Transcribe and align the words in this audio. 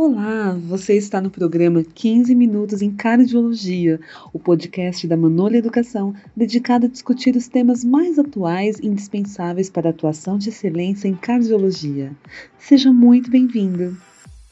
Olá, 0.00 0.52
você 0.52 0.96
está 0.96 1.20
no 1.20 1.28
programa 1.28 1.82
15 1.82 2.32
Minutos 2.32 2.82
em 2.82 2.94
Cardiologia, 2.94 3.98
o 4.32 4.38
podcast 4.38 5.04
da 5.08 5.16
Manolha 5.16 5.56
Educação, 5.56 6.14
dedicado 6.36 6.86
a 6.86 6.88
discutir 6.88 7.34
os 7.34 7.48
temas 7.48 7.82
mais 7.82 8.16
atuais 8.16 8.78
e 8.78 8.86
indispensáveis 8.86 9.68
para 9.68 9.88
a 9.88 9.90
atuação 9.90 10.38
de 10.38 10.50
excelência 10.50 11.08
em 11.08 11.16
cardiologia. 11.16 12.16
Seja 12.60 12.92
muito 12.92 13.28
bem-vindo. 13.28 14.00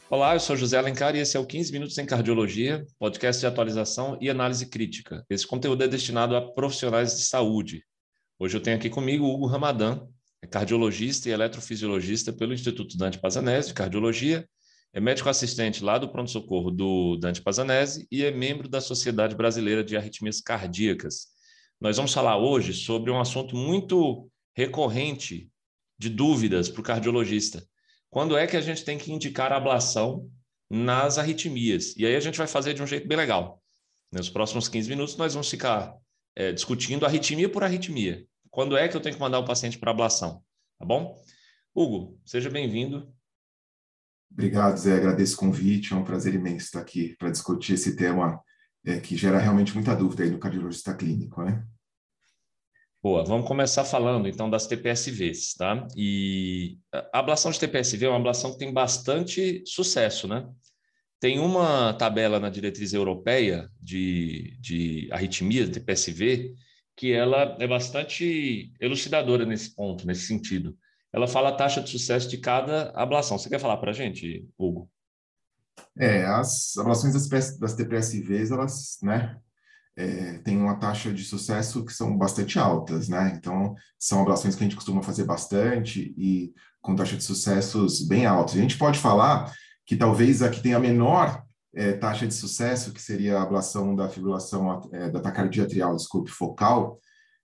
Olá, 0.09 0.35
eu 0.35 0.41
sou 0.41 0.57
José 0.57 0.77
Alencar 0.77 1.15
e 1.15 1.19
esse 1.19 1.37
é 1.37 1.39
o 1.39 1.45
15 1.45 1.71
Minutos 1.71 1.97
em 1.97 2.05
Cardiologia, 2.05 2.85
podcast 2.99 3.39
de 3.39 3.47
atualização 3.47 4.17
e 4.19 4.29
análise 4.29 4.65
crítica. 4.65 5.23
Esse 5.29 5.47
conteúdo 5.47 5.81
é 5.81 5.87
destinado 5.87 6.35
a 6.35 6.41
profissionais 6.41 7.15
de 7.15 7.23
saúde. 7.23 7.83
Hoje 8.37 8.57
eu 8.57 8.61
tenho 8.61 8.75
aqui 8.75 8.89
comigo 8.89 9.23
o 9.23 9.33
Hugo 9.33 9.45
Ramadan, 9.45 10.01
é 10.41 10.45
cardiologista 10.45 11.29
e 11.29 11.31
eletrofisiologista 11.31 12.33
pelo 12.33 12.53
Instituto 12.53 12.97
Dante 12.97 13.17
Pazanese 13.17 13.69
de 13.69 13.75
Cardiologia, 13.75 14.45
é 14.93 14.99
médico 14.99 15.29
assistente 15.29 15.83
lá 15.83 15.97
do 15.97 16.09
pronto-socorro 16.09 16.71
do 16.71 17.17
Dante 17.17 17.41
Pazanese 17.41 18.07
e 18.11 18.23
é 18.23 18.31
membro 18.31 18.67
da 18.67 18.81
Sociedade 18.81 19.35
Brasileira 19.35 19.83
de 19.83 19.95
Arritmias 19.95 20.41
Cardíacas. 20.41 21.27
Nós 21.79 21.97
vamos 21.97 22.13
falar 22.13 22.37
hoje 22.37 22.73
sobre 22.73 23.11
um 23.11 23.19
assunto 23.19 23.55
muito 23.55 24.29
recorrente 24.55 25.51
de 25.99 26.09
dúvidas 26.09 26.69
para 26.69 26.81
o 26.81 26.83
cardiologista, 26.83 27.63
quando 28.09 28.37
é 28.37 28.47
que 28.47 28.57
a 28.57 28.61
gente 28.61 28.83
tem 28.83 28.97
que 28.97 29.11
indicar 29.11 29.51
ablação 29.51 30.29
nas 30.69 31.17
arritmias. 31.17 31.95
E 31.95 32.05
aí 32.05 32.15
a 32.15 32.19
gente 32.19 32.37
vai 32.37 32.47
fazer 32.47 32.73
de 32.73 32.81
um 32.81 32.87
jeito 32.87 33.07
bem 33.07 33.17
legal. 33.17 33.61
Nos 34.11 34.29
próximos 34.29 34.67
15 34.67 34.89
minutos, 34.89 35.17
nós 35.17 35.33
vamos 35.33 35.49
ficar 35.49 35.95
é, 36.35 36.51
discutindo 36.51 37.05
arritmia 37.05 37.49
por 37.49 37.63
arritmia. 37.63 38.25
Quando 38.49 38.77
é 38.77 38.87
que 38.87 38.95
eu 38.95 39.01
tenho 39.01 39.15
que 39.15 39.21
mandar 39.21 39.39
o 39.39 39.45
paciente 39.45 39.77
para 39.77 39.91
ablação? 39.91 40.41
Tá 40.79 40.85
bom? 40.85 41.21
Hugo, 41.75 42.19
seja 42.25 42.49
bem-vindo. 42.49 43.13
Obrigado, 44.31 44.77
Zé. 44.77 44.95
Agradeço 44.95 45.35
o 45.35 45.39
convite. 45.39 45.93
É 45.93 45.95
um 45.95 46.03
prazer 46.03 46.33
imenso 46.33 46.65
estar 46.65 46.79
aqui 46.79 47.15
para 47.17 47.31
discutir 47.31 47.73
esse 47.73 47.95
tema 47.95 48.39
é, 48.85 48.99
que 48.99 49.17
gera 49.17 49.39
realmente 49.39 49.73
muita 49.73 49.95
dúvida 49.95 50.23
aí 50.23 50.29
no 50.29 50.39
cardiologista 50.39 50.93
clínico, 50.95 51.43
né? 51.43 51.65
Boa, 53.01 53.23
vamos 53.23 53.47
começar 53.47 53.85
falando 53.85 54.27
então 54.27 54.49
das 54.49 54.67
TPSVs, 54.67 55.53
tá? 55.53 55.87
E 55.95 56.77
a 56.91 57.19
ablação 57.19 57.51
de 57.51 57.59
TPSV 57.59 58.05
é 58.05 58.09
uma 58.09 58.17
ablação 58.17 58.51
que 58.51 58.57
tem 58.57 58.73
bastante 58.73 59.63
sucesso, 59.65 60.27
né? 60.27 60.49
Tem 61.19 61.39
uma 61.39 61.93
tabela 61.93 62.39
na 62.39 62.49
diretriz 62.49 62.93
europeia 62.93 63.69
de, 63.81 64.57
de 64.59 65.09
TPSV, 65.71 66.53
que 66.95 67.11
ela 67.11 67.55
é 67.59 67.67
bastante 67.67 68.73
elucidadora 68.79 69.45
nesse 69.45 69.75
ponto, 69.75 70.05
nesse 70.05 70.27
sentido. 70.27 70.77
Ela 71.17 71.27
fala 71.27 71.49
a 71.49 71.55
taxa 71.55 71.81
de 71.81 71.89
sucesso 71.89 72.29
de 72.29 72.37
cada 72.37 72.91
ablação. 72.91 73.39
Você 73.39 73.49
quer 73.49 73.59
falar 73.59 73.77
para 73.77 73.89
a 73.89 73.93
gente, 73.93 74.47
Hugo? 74.55 74.87
É, 75.97 76.23
as 76.25 76.77
ablações 76.77 77.11
das, 77.11 77.57
das 77.57 77.73
TPSVs, 77.73 78.51
elas, 78.51 78.99
né, 79.01 79.35
é, 79.97 80.39
uma 80.49 80.75
taxa 80.75 81.11
de 81.11 81.23
sucesso 81.23 81.83
que 81.83 81.91
são 81.91 82.15
bastante 82.15 82.59
altas, 82.59 83.09
né? 83.09 83.33
Então, 83.35 83.73
são 83.97 84.21
ablações 84.21 84.55
que 84.55 84.63
a 84.63 84.67
gente 84.67 84.75
costuma 84.75 85.01
fazer 85.01 85.23
bastante 85.23 86.13
e 86.15 86.53
com 86.81 86.95
taxa 86.95 87.17
de 87.17 87.23
sucessos 87.23 88.07
bem 88.07 88.27
altas. 88.27 88.53
A 88.53 88.61
gente 88.61 88.77
pode 88.77 88.99
falar 88.99 89.51
que 89.87 89.95
talvez 89.95 90.43
a 90.43 90.51
que 90.51 90.61
tem 90.61 90.75
a 90.75 90.79
menor 90.79 91.43
é, 91.73 91.93
taxa 91.93 92.27
de 92.27 92.33
sucesso, 92.35 92.93
que 92.93 93.01
seria 93.01 93.39
a 93.39 93.41
ablação 93.41 93.95
da 93.95 94.07
fibrilação 94.07 94.87
é, 94.93 95.09
da 95.09 95.19
taquicardia 95.19 95.63
atrial, 95.63 95.95
desculpe, 95.95 96.29
focal, 96.29 96.99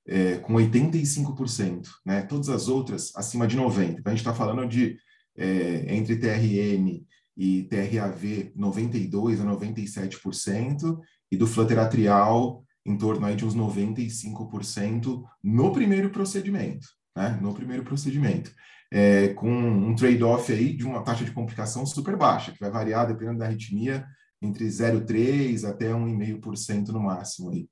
é, 0.08 0.38
com 0.38 0.54
85%, 0.54 1.88
né? 2.06 2.22
Todas 2.24 2.50
as 2.50 2.68
outras 2.68 3.12
acima 3.16 3.48
de 3.48 3.58
90%. 3.58 4.00
Então, 4.00 4.02
a 4.06 4.10
gente 4.10 4.20
está 4.20 4.34
falando 4.34 4.68
de 4.68 4.98
é, 5.38 5.96
entre 5.96 6.18
TRN 6.18 7.06
e 7.36 7.64
TRAV 7.64 8.54
92% 8.56 9.42
a 9.42 9.46
97%, 9.46 11.00
e 11.32 11.38
do 11.38 11.48
flutter 11.48 11.80
atrial 11.80 12.64
em 12.86 12.96
torno 12.96 13.26
aí 13.26 13.36
de 13.36 13.44
uns 13.44 13.56
95% 13.56 15.24
no 15.44 15.72
primeiro 15.72 16.12
procedimento, 16.12 16.88
né? 17.16 17.40
No 17.42 17.54
primeiro 17.54 17.84
procedimento. 17.84 18.54
É, 18.92 19.30
com 19.30 19.50
um 19.50 19.96
trade-off 19.96 20.52
aí 20.54 20.76
de 20.76 20.86
uma 20.86 21.02
taxa 21.02 21.26
de 21.26 21.32
complicação 21.32 21.84
super 21.88 22.16
baixa, 22.16 22.52
que 22.52 22.60
vai 22.60 22.70
variar, 22.70 23.08
dependendo 23.08 23.40
da 23.40 23.46
arritmia, 23.46 24.06
entre 24.40 24.68
0,3% 24.68 25.68
até 25.68 25.88
1,5% 25.88 26.90
no 26.90 27.00
máximo 27.00 27.50
aí. 27.50 27.68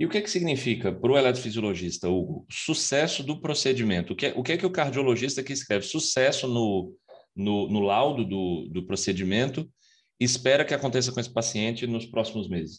E 0.00 0.06
o 0.06 0.08
que, 0.08 0.16
é 0.16 0.22
que 0.22 0.30
significa 0.30 0.90
para 0.90 1.12
o 1.12 1.18
eletrofisiologista, 1.18 2.08
Hugo, 2.08 2.46
sucesso 2.50 3.22
do 3.22 3.38
procedimento? 3.38 4.14
O 4.14 4.16
que, 4.16 4.26
é, 4.28 4.32
o 4.34 4.42
que 4.42 4.52
é 4.52 4.56
que 4.56 4.64
o 4.64 4.70
cardiologista 4.70 5.42
que 5.42 5.52
escreve 5.52 5.84
sucesso 5.84 6.48
no, 6.48 6.94
no, 7.36 7.68
no 7.68 7.80
laudo 7.80 8.24
do, 8.24 8.66
do 8.72 8.86
procedimento 8.86 9.70
espera 10.18 10.64
que 10.64 10.72
aconteça 10.72 11.12
com 11.12 11.20
esse 11.20 11.30
paciente 11.30 11.86
nos 11.86 12.06
próximos 12.06 12.48
meses? 12.48 12.78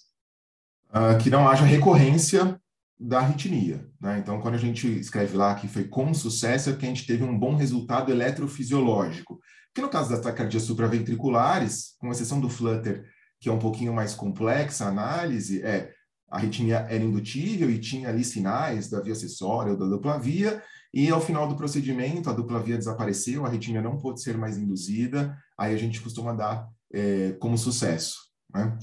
Uh, 0.89 1.15
que 1.21 1.29
não 1.29 1.47
haja 1.47 1.63
recorrência 1.63 2.59
da 2.99 3.19
arritmia. 3.19 3.87
Né? 4.01 4.17
Então, 4.17 4.41
quando 4.41 4.55
a 4.55 4.59
gente 4.59 4.87
escreve 4.87 5.37
lá 5.37 5.53
que 5.53 5.67
foi 5.67 5.83
com 5.83 6.11
sucesso, 6.15 6.71
é 6.71 6.75
que 6.75 6.85
a 6.85 6.89
gente 6.89 7.05
teve 7.05 7.23
um 7.23 7.37
bom 7.37 7.53
resultado 7.53 8.11
eletrofisiológico. 8.11 9.39
Que 9.75 9.81
no 9.81 9.89
caso 9.89 10.09
das 10.09 10.21
taquicardias 10.21 10.63
supraventriculares, 10.63 11.95
com 11.99 12.11
exceção 12.11 12.41
do 12.41 12.49
flutter, 12.49 13.05
que 13.39 13.47
é 13.47 13.51
um 13.51 13.59
pouquinho 13.59 13.93
mais 13.93 14.15
complexa 14.15 14.85
a 14.85 14.89
análise, 14.89 15.61
é 15.61 15.93
a 16.31 16.37
arritmia 16.37 16.87
era 16.89 17.03
indutível 17.03 17.69
e 17.69 17.77
tinha 17.77 18.07
ali 18.07 18.23
sinais 18.23 18.89
da 18.89 19.01
via 19.01 19.11
acessória 19.11 19.73
ou 19.73 19.77
da 19.77 19.85
dupla 19.85 20.17
via, 20.17 20.63
e 20.93 21.09
ao 21.09 21.21
final 21.21 21.47
do 21.47 21.55
procedimento 21.55 22.29
a 22.29 22.33
dupla 22.33 22.59
via 22.59 22.77
desapareceu, 22.77 23.45
a 23.45 23.49
arritmia 23.49 23.81
não 23.81 23.97
pôde 23.97 24.21
ser 24.21 24.37
mais 24.37 24.57
induzida, 24.57 25.37
aí 25.57 25.73
a 25.73 25.77
gente 25.77 26.01
costuma 26.01 26.33
dar 26.33 26.67
é, 26.93 27.33
como 27.33 27.57
sucesso. 27.57 28.17
Né? 28.53 28.77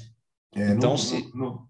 É, 0.55 0.73
então, 0.73 0.93
no, 0.93 0.99
se... 0.99 1.31
no, 1.35 1.69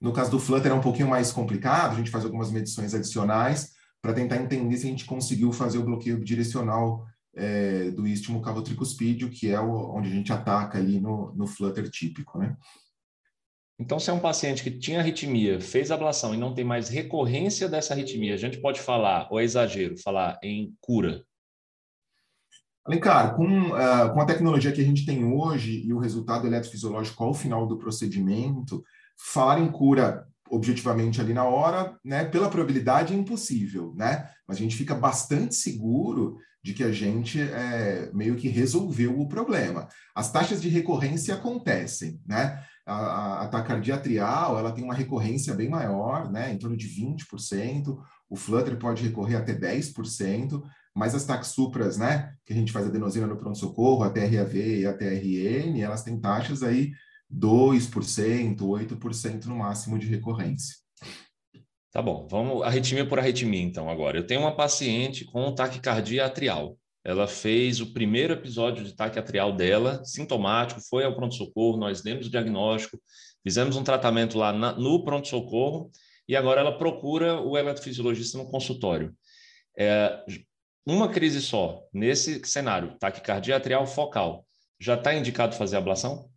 no, 0.00 0.12
caso 0.12 0.30
do 0.32 0.40
Flutter 0.40 0.72
é 0.72 0.74
um 0.74 0.80
pouquinho 0.80 1.08
mais 1.08 1.32
complicado, 1.32 1.92
a 1.92 1.96
gente 1.96 2.10
faz 2.10 2.24
algumas 2.24 2.50
medições 2.50 2.92
adicionais 2.92 3.72
para 4.02 4.12
tentar 4.12 4.36
entender 4.36 4.76
se 4.76 4.86
a 4.86 4.90
gente 4.90 5.04
conseguiu 5.04 5.52
fazer 5.52 5.78
o 5.78 5.84
bloqueio 5.84 6.22
direcional 6.24 7.04
é, 7.34 7.90
do 7.90 8.06
istmo 8.06 8.40
cavotricuspídeo, 8.40 9.30
que 9.30 9.50
é 9.50 9.60
o, 9.60 9.94
onde 9.94 10.08
a 10.08 10.12
gente 10.12 10.32
ataca 10.32 10.78
ali 10.78 11.00
no, 11.00 11.32
no 11.34 11.46
Flutter 11.46 11.88
típico. 11.90 12.38
Né? 12.38 12.56
Então, 13.80 13.98
se 13.98 14.10
é 14.10 14.12
um 14.12 14.20
paciente 14.20 14.62
que 14.62 14.70
tinha 14.70 15.00
arritmia, 15.00 15.58
fez 15.58 15.90
ablação 15.90 16.34
e 16.34 16.36
não 16.36 16.54
tem 16.54 16.62
mais 16.62 16.90
recorrência 16.90 17.66
dessa 17.66 17.94
arritmia, 17.94 18.34
a 18.34 18.36
gente 18.36 18.60
pode 18.60 18.78
falar, 18.78 19.26
ou 19.30 19.40
é 19.40 19.42
exagero, 19.42 19.96
falar 19.96 20.38
em 20.42 20.74
cura? 20.82 21.24
Alencar, 22.84 23.34
com, 23.34 23.68
uh, 23.68 24.12
com 24.12 24.20
a 24.20 24.26
tecnologia 24.26 24.70
que 24.70 24.82
a 24.82 24.84
gente 24.84 25.06
tem 25.06 25.24
hoje 25.24 25.82
e 25.82 25.94
o 25.94 25.98
resultado 25.98 26.46
eletrofisiológico 26.46 27.24
ao 27.24 27.32
final 27.32 27.66
do 27.66 27.78
procedimento, 27.78 28.84
falar 29.16 29.58
em 29.58 29.72
cura 29.72 30.26
objetivamente 30.50 31.18
ali 31.18 31.32
na 31.32 31.44
hora, 31.44 31.98
né, 32.04 32.26
pela 32.26 32.50
probabilidade 32.50 33.14
é 33.14 33.16
impossível, 33.16 33.94
né? 33.96 34.28
Mas 34.46 34.58
a 34.58 34.60
gente 34.60 34.76
fica 34.76 34.94
bastante 34.94 35.54
seguro 35.54 36.36
de 36.62 36.74
que 36.74 36.82
a 36.82 36.92
gente 36.92 37.40
é, 37.40 38.10
meio 38.12 38.36
que 38.36 38.48
resolveu 38.48 39.18
o 39.18 39.28
problema. 39.28 39.88
As 40.14 40.30
taxas 40.30 40.60
de 40.60 40.68
recorrência 40.68 41.34
acontecem, 41.34 42.20
né? 42.26 42.62
A, 42.90 43.42
a, 43.42 43.48
taquicardia 43.48 43.94
atrial, 43.94 44.58
ela 44.58 44.72
tem 44.72 44.82
uma 44.82 44.94
recorrência 44.94 45.54
bem 45.54 45.68
maior, 45.68 46.30
né, 46.30 46.52
em 46.52 46.58
torno 46.58 46.76
de 46.76 46.88
20%, 46.88 47.96
o 48.28 48.36
flutter 48.36 48.76
pode 48.78 49.02
recorrer 49.02 49.36
até 49.36 49.54
10%, 49.54 50.62
mas 50.94 51.14
as 51.14 51.24
taxupras, 51.24 51.96
né, 51.96 52.34
que 52.44 52.52
a 52.52 52.56
gente 52.56 52.72
faz 52.72 52.86
adenosina 52.86 53.26
no 53.26 53.36
pronto-socorro, 53.36 54.02
a 54.02 54.10
TRAV 54.10 54.80
e 54.80 54.86
a 54.86 54.92
TRN, 54.92 55.80
elas 55.80 56.02
têm 56.02 56.20
taxas 56.20 56.62
aí 56.62 56.90
2%, 57.32 58.56
8% 58.58 59.44
no 59.46 59.56
máximo 59.56 59.98
de 59.98 60.06
recorrência. 60.06 60.76
Tá 61.92 62.00
bom, 62.00 62.26
vamos 62.30 62.62
arritmia 62.62 63.06
por 63.06 63.18
arritmia 63.18 63.62
então 63.62 63.88
agora. 63.88 64.16
Eu 64.16 64.26
tenho 64.26 64.40
uma 64.40 64.54
paciente 64.54 65.24
com 65.24 65.52
taquicardia 65.54 66.24
atrial. 66.24 66.76
Ela 67.04 67.26
fez 67.26 67.80
o 67.80 67.92
primeiro 67.92 68.34
episódio 68.34 68.84
de 68.84 68.94
taque 68.94 69.18
atrial 69.18 69.54
dela, 69.54 70.04
sintomático, 70.04 70.80
foi 70.80 71.04
ao 71.04 71.14
pronto-socorro, 71.14 71.78
nós 71.78 72.02
demos 72.02 72.26
o 72.26 72.30
diagnóstico, 72.30 73.00
fizemos 73.42 73.76
um 73.76 73.84
tratamento 73.84 74.36
lá 74.36 74.52
na, 74.52 74.72
no 74.72 75.02
pronto-socorro 75.02 75.90
e 76.28 76.36
agora 76.36 76.60
ela 76.60 76.76
procura 76.76 77.40
o 77.40 77.56
eletrofisiologista 77.56 78.36
no 78.36 78.50
consultório. 78.50 79.14
É, 79.78 80.22
uma 80.86 81.08
crise 81.08 81.40
só, 81.40 81.82
nesse 81.92 82.44
cenário, 82.44 82.96
taquicardia 82.98 83.56
atrial 83.56 83.86
focal, 83.86 84.44
já 84.78 84.94
está 84.94 85.14
indicado 85.14 85.56
fazer 85.56 85.76
ablação? 85.76 86.30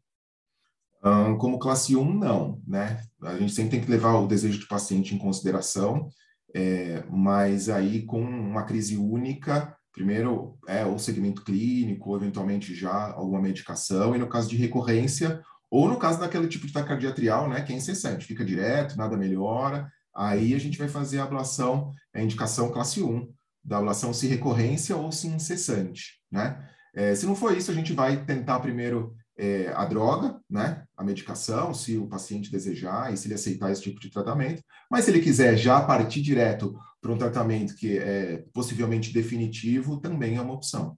como 1.37 1.59
classe 1.59 1.97
1, 1.97 2.13
não, 2.13 2.61
né? 2.65 3.03
A 3.21 3.37
gente 3.37 3.51
sempre 3.51 3.71
tem 3.71 3.81
que 3.81 3.91
levar 3.91 4.15
o 4.15 4.27
desejo 4.27 4.59
do 4.59 4.67
paciente 4.67 5.13
em 5.13 5.17
consideração, 5.17 6.09
é, 6.55 7.03
mas 7.09 7.67
aí 7.67 8.03
com 8.03 8.21
uma 8.21 8.63
crise 8.63 8.95
única, 8.95 9.75
primeiro 9.93 10.57
é 10.67 10.83
o 10.85 10.97
segmento 10.97 11.43
clínico, 11.43 12.15
eventualmente 12.15 12.75
já 12.75 13.11
alguma 13.11 13.39
medicação, 13.39 14.15
e 14.15 14.19
no 14.19 14.27
caso 14.27 14.49
de 14.49 14.57
recorrência, 14.57 15.41
ou 15.69 15.87
no 15.87 15.97
caso 15.97 16.19
daquele 16.19 16.47
tipo 16.47 16.67
de 16.67 16.73
taquicardia 16.73 17.09
atrial, 17.09 17.47
né, 17.47 17.61
que 17.61 17.71
é 17.71 17.75
incessante, 17.75 18.25
fica 18.25 18.43
direto, 18.43 18.97
nada 18.97 19.15
melhora, 19.15 19.91
aí 20.13 20.53
a 20.53 20.59
gente 20.59 20.77
vai 20.77 20.87
fazer 20.87 21.19
a 21.19 21.23
ablação, 21.23 21.91
a 22.13 22.21
indicação 22.21 22.71
classe 22.71 23.01
1, 23.01 23.31
da 23.63 23.77
ablação 23.77 24.13
se 24.13 24.27
recorrência 24.27 24.95
ou 24.97 25.11
se 25.11 25.27
incessante, 25.27 26.19
né? 26.29 26.67
É, 26.93 27.15
se 27.15 27.25
não 27.25 27.35
for 27.35 27.57
isso, 27.57 27.71
a 27.71 27.73
gente 27.73 27.93
vai 27.93 28.23
tentar 28.23 28.59
primeiro 28.59 29.15
é, 29.37 29.71
a 29.73 29.85
droga, 29.85 30.39
né, 30.49 30.83
a 30.95 31.03
medicação, 31.03 31.73
se 31.73 31.97
o 31.97 32.07
paciente 32.07 32.51
desejar 32.51 33.11
e 33.11 33.17
se 33.17 33.27
ele 33.27 33.33
aceitar 33.33 33.71
esse 33.71 33.81
tipo 33.81 33.99
de 33.99 34.11
tratamento. 34.11 34.61
Mas 34.91 35.05
se 35.05 35.11
ele 35.11 35.21
quiser 35.21 35.57
já 35.57 35.81
partir 35.81 36.21
direto 36.21 36.75
para 37.03 37.11
um 37.11 37.17
tratamento 37.17 37.75
que 37.75 37.97
é 37.97 38.45
possivelmente 38.53 39.13
definitivo, 39.13 39.99
também 39.99 40.37
é 40.37 40.41
uma 40.41 40.53
opção. 40.53 40.95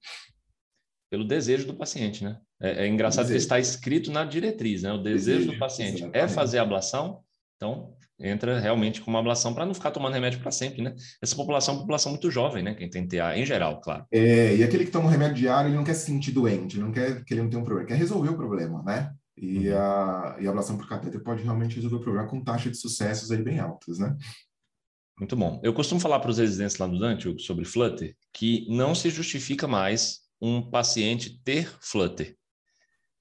Pelo 1.09 1.27
desejo 1.27 1.65
do 1.65 1.75
paciente, 1.75 2.23
né? 2.23 2.37
É, 2.61 2.85
é 2.85 2.87
engraçado 2.87 3.27
que 3.27 3.33
está 3.33 3.59
escrito 3.59 4.11
na 4.11 4.23
diretriz, 4.23 4.83
né? 4.83 4.93
O 4.93 4.99
desejo, 4.99 5.39
desejo 5.39 5.53
do 5.53 5.59
paciente 5.59 6.03
é 6.03 6.05
exatamente. 6.05 6.17
é 6.17 6.27
fazer 6.27 6.59
ablação, 6.59 7.21
então 7.55 7.95
entra 8.19 8.59
realmente 8.59 9.01
com 9.01 9.09
uma 9.09 9.19
ablação 9.19 9.53
para 9.53 9.65
não 9.65 9.73
ficar 9.73 9.91
tomando 9.91 10.13
remédio 10.13 10.39
para 10.39 10.51
sempre, 10.51 10.83
né? 10.83 10.95
Essa 11.21 11.35
população 11.35 11.73
é 11.73 11.77
uma 11.77 11.81
população 11.81 12.11
muito 12.11 12.29
jovem, 12.29 12.63
né? 12.63 12.75
Quem 12.75 12.89
tem 12.89 13.07
TA, 13.07 13.35
em 13.35 13.45
geral, 13.45 13.81
claro. 13.81 14.05
É, 14.11 14.55
e 14.55 14.63
aquele 14.63 14.85
que 14.85 14.91
toma 14.91 15.07
um 15.07 15.11
remédio 15.11 15.35
diário, 15.35 15.69
ele 15.69 15.75
não 15.75 15.83
quer 15.83 15.95
se 15.95 16.05
sentir 16.05 16.31
doente, 16.31 16.79
não 16.79 16.91
quer 16.91 17.23
que 17.25 17.33
ele 17.33 17.41
não 17.41 17.49
tenha 17.49 17.61
um 17.61 17.65
problema, 17.65 17.87
quer 17.87 17.97
resolver 17.97 18.29
o 18.29 18.37
problema, 18.37 18.83
né? 18.83 19.11
E, 19.37 19.69
uhum. 19.69 19.77
a, 19.77 20.37
e 20.39 20.47
a 20.47 20.49
ablação 20.49 20.77
por 20.77 20.87
catéter 20.87 21.21
pode 21.21 21.43
realmente 21.43 21.75
resolver 21.75 21.97
o 21.97 21.99
problema 21.99 22.27
com 22.27 22.41
taxa 22.41 22.69
de 22.69 22.77
sucessos 22.77 23.31
aí 23.31 23.41
bem 23.41 23.59
altas, 23.59 23.99
né? 23.99 24.15
Muito 25.17 25.35
bom. 25.35 25.61
Eu 25.63 25.73
costumo 25.73 25.99
falar 25.99 26.19
para 26.19 26.29
os 26.29 26.37
residentes 26.37 26.77
lá 26.77 26.87
no 26.87 26.99
Dante 26.99 27.33
sobre 27.41 27.63
Flutter 27.63 28.15
que 28.33 28.67
não 28.69 28.93
se 28.93 29.09
justifica 29.09 29.67
mais 29.67 30.19
um 30.41 30.61
paciente 30.61 31.41
ter 31.43 31.73
Flutter. 31.79 32.35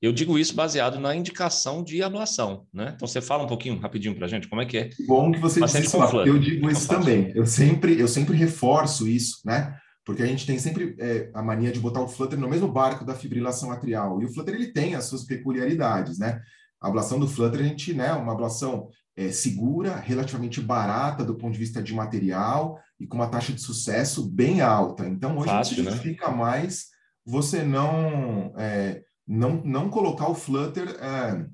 Eu 0.02 0.12
digo 0.12 0.38
isso 0.38 0.54
baseado 0.54 0.98
na 0.98 1.14
indicação 1.14 1.82
de 1.82 2.02
ablação, 2.02 2.66
né? 2.72 2.92
Então 2.94 3.08
você 3.08 3.22
fala 3.22 3.44
um 3.44 3.46
pouquinho 3.46 3.78
rapidinho 3.78 4.14
para 4.14 4.26
a 4.26 4.28
gente 4.28 4.48
como 4.48 4.60
é 4.60 4.66
que 4.66 4.76
é. 4.76 4.90
Bom 5.06 5.32
que 5.32 5.38
você 5.38 5.60
disse 5.60 5.80
isso. 5.80 5.96
Eu 6.26 6.38
digo 6.38 6.68
isso 6.68 6.86
também. 6.86 7.32
Eu 7.34 7.46
sempre, 7.46 7.98
eu 7.98 8.08
sempre 8.08 8.36
reforço 8.36 9.08
isso, 9.08 9.40
né? 9.46 9.74
Porque 10.04 10.22
a 10.22 10.26
gente 10.26 10.44
tem 10.44 10.58
sempre 10.58 10.94
é, 10.98 11.30
a 11.32 11.42
mania 11.42 11.72
de 11.72 11.80
botar 11.80 12.02
o 12.02 12.08
flutter 12.08 12.38
no 12.38 12.50
mesmo 12.50 12.68
barco 12.68 13.04
da 13.04 13.14
fibrilação 13.14 13.70
atrial. 13.70 14.20
E 14.20 14.26
o 14.26 14.32
flutter 14.34 14.54
ele 14.54 14.72
tem 14.72 14.94
as 14.94 15.06
suas 15.06 15.24
peculiaridades, 15.24 16.18
né? 16.18 16.42
A 16.82 16.88
ablação 16.88 17.18
do 17.18 17.26
flutter 17.26 17.60
a 17.60 17.64
gente, 17.64 17.94
né? 17.94 18.12
Uma 18.12 18.32
ablação 18.32 18.90
é, 19.16 19.30
segura, 19.30 19.96
relativamente 19.96 20.60
barata 20.60 21.24
do 21.24 21.34
ponto 21.34 21.52
de 21.52 21.58
vista 21.58 21.82
de 21.82 21.94
material 21.94 22.80
e 22.98 23.06
com 23.06 23.16
uma 23.16 23.28
taxa 23.28 23.52
de 23.52 23.60
sucesso 23.60 24.28
bem 24.28 24.60
alta. 24.60 25.06
Então 25.06 25.36
hoje 25.36 25.50
Fácil, 25.50 25.84
não 25.84 25.92
significa 25.92 26.30
né? 26.30 26.36
mais 26.36 26.86
você 27.24 27.62
não 27.62 28.52
é, 28.56 29.02
não, 29.26 29.62
não 29.64 29.88
colocar 29.88 30.28
o 30.28 30.34
flutter 30.34 30.88
é, 31.00 31.46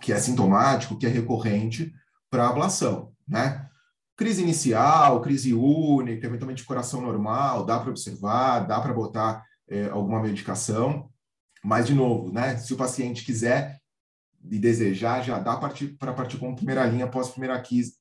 que 0.00 0.12
é 0.12 0.18
sintomático, 0.18 0.96
que 0.96 1.06
é 1.06 1.08
recorrente, 1.08 1.92
para 2.30 2.48
ablação, 2.48 3.12
né? 3.28 3.68
Crise 4.16 4.42
inicial, 4.42 5.20
crise 5.20 5.52
única, 5.52 6.26
eventualmente 6.26 6.64
coração 6.64 7.00
normal, 7.00 7.64
dá 7.64 7.78
para 7.78 7.90
observar, 7.90 8.60
dá 8.60 8.80
para 8.80 8.92
botar 8.92 9.44
é, 9.68 9.88
alguma 9.88 10.20
medicação, 10.22 11.10
mas, 11.62 11.86
de 11.86 11.94
novo, 11.94 12.32
né? 12.32 12.56
Se 12.56 12.72
o 12.72 12.76
paciente 12.76 13.24
quiser 13.24 13.81
e 14.50 14.58
desejar, 14.58 15.22
já 15.22 15.38
dá 15.38 15.56
para 15.56 16.12
partir, 16.12 16.38
com 16.38 16.54
primeira 16.54 16.84
linha 16.84 17.06
pós-primeira 17.06 17.60
crise, 17.60 17.94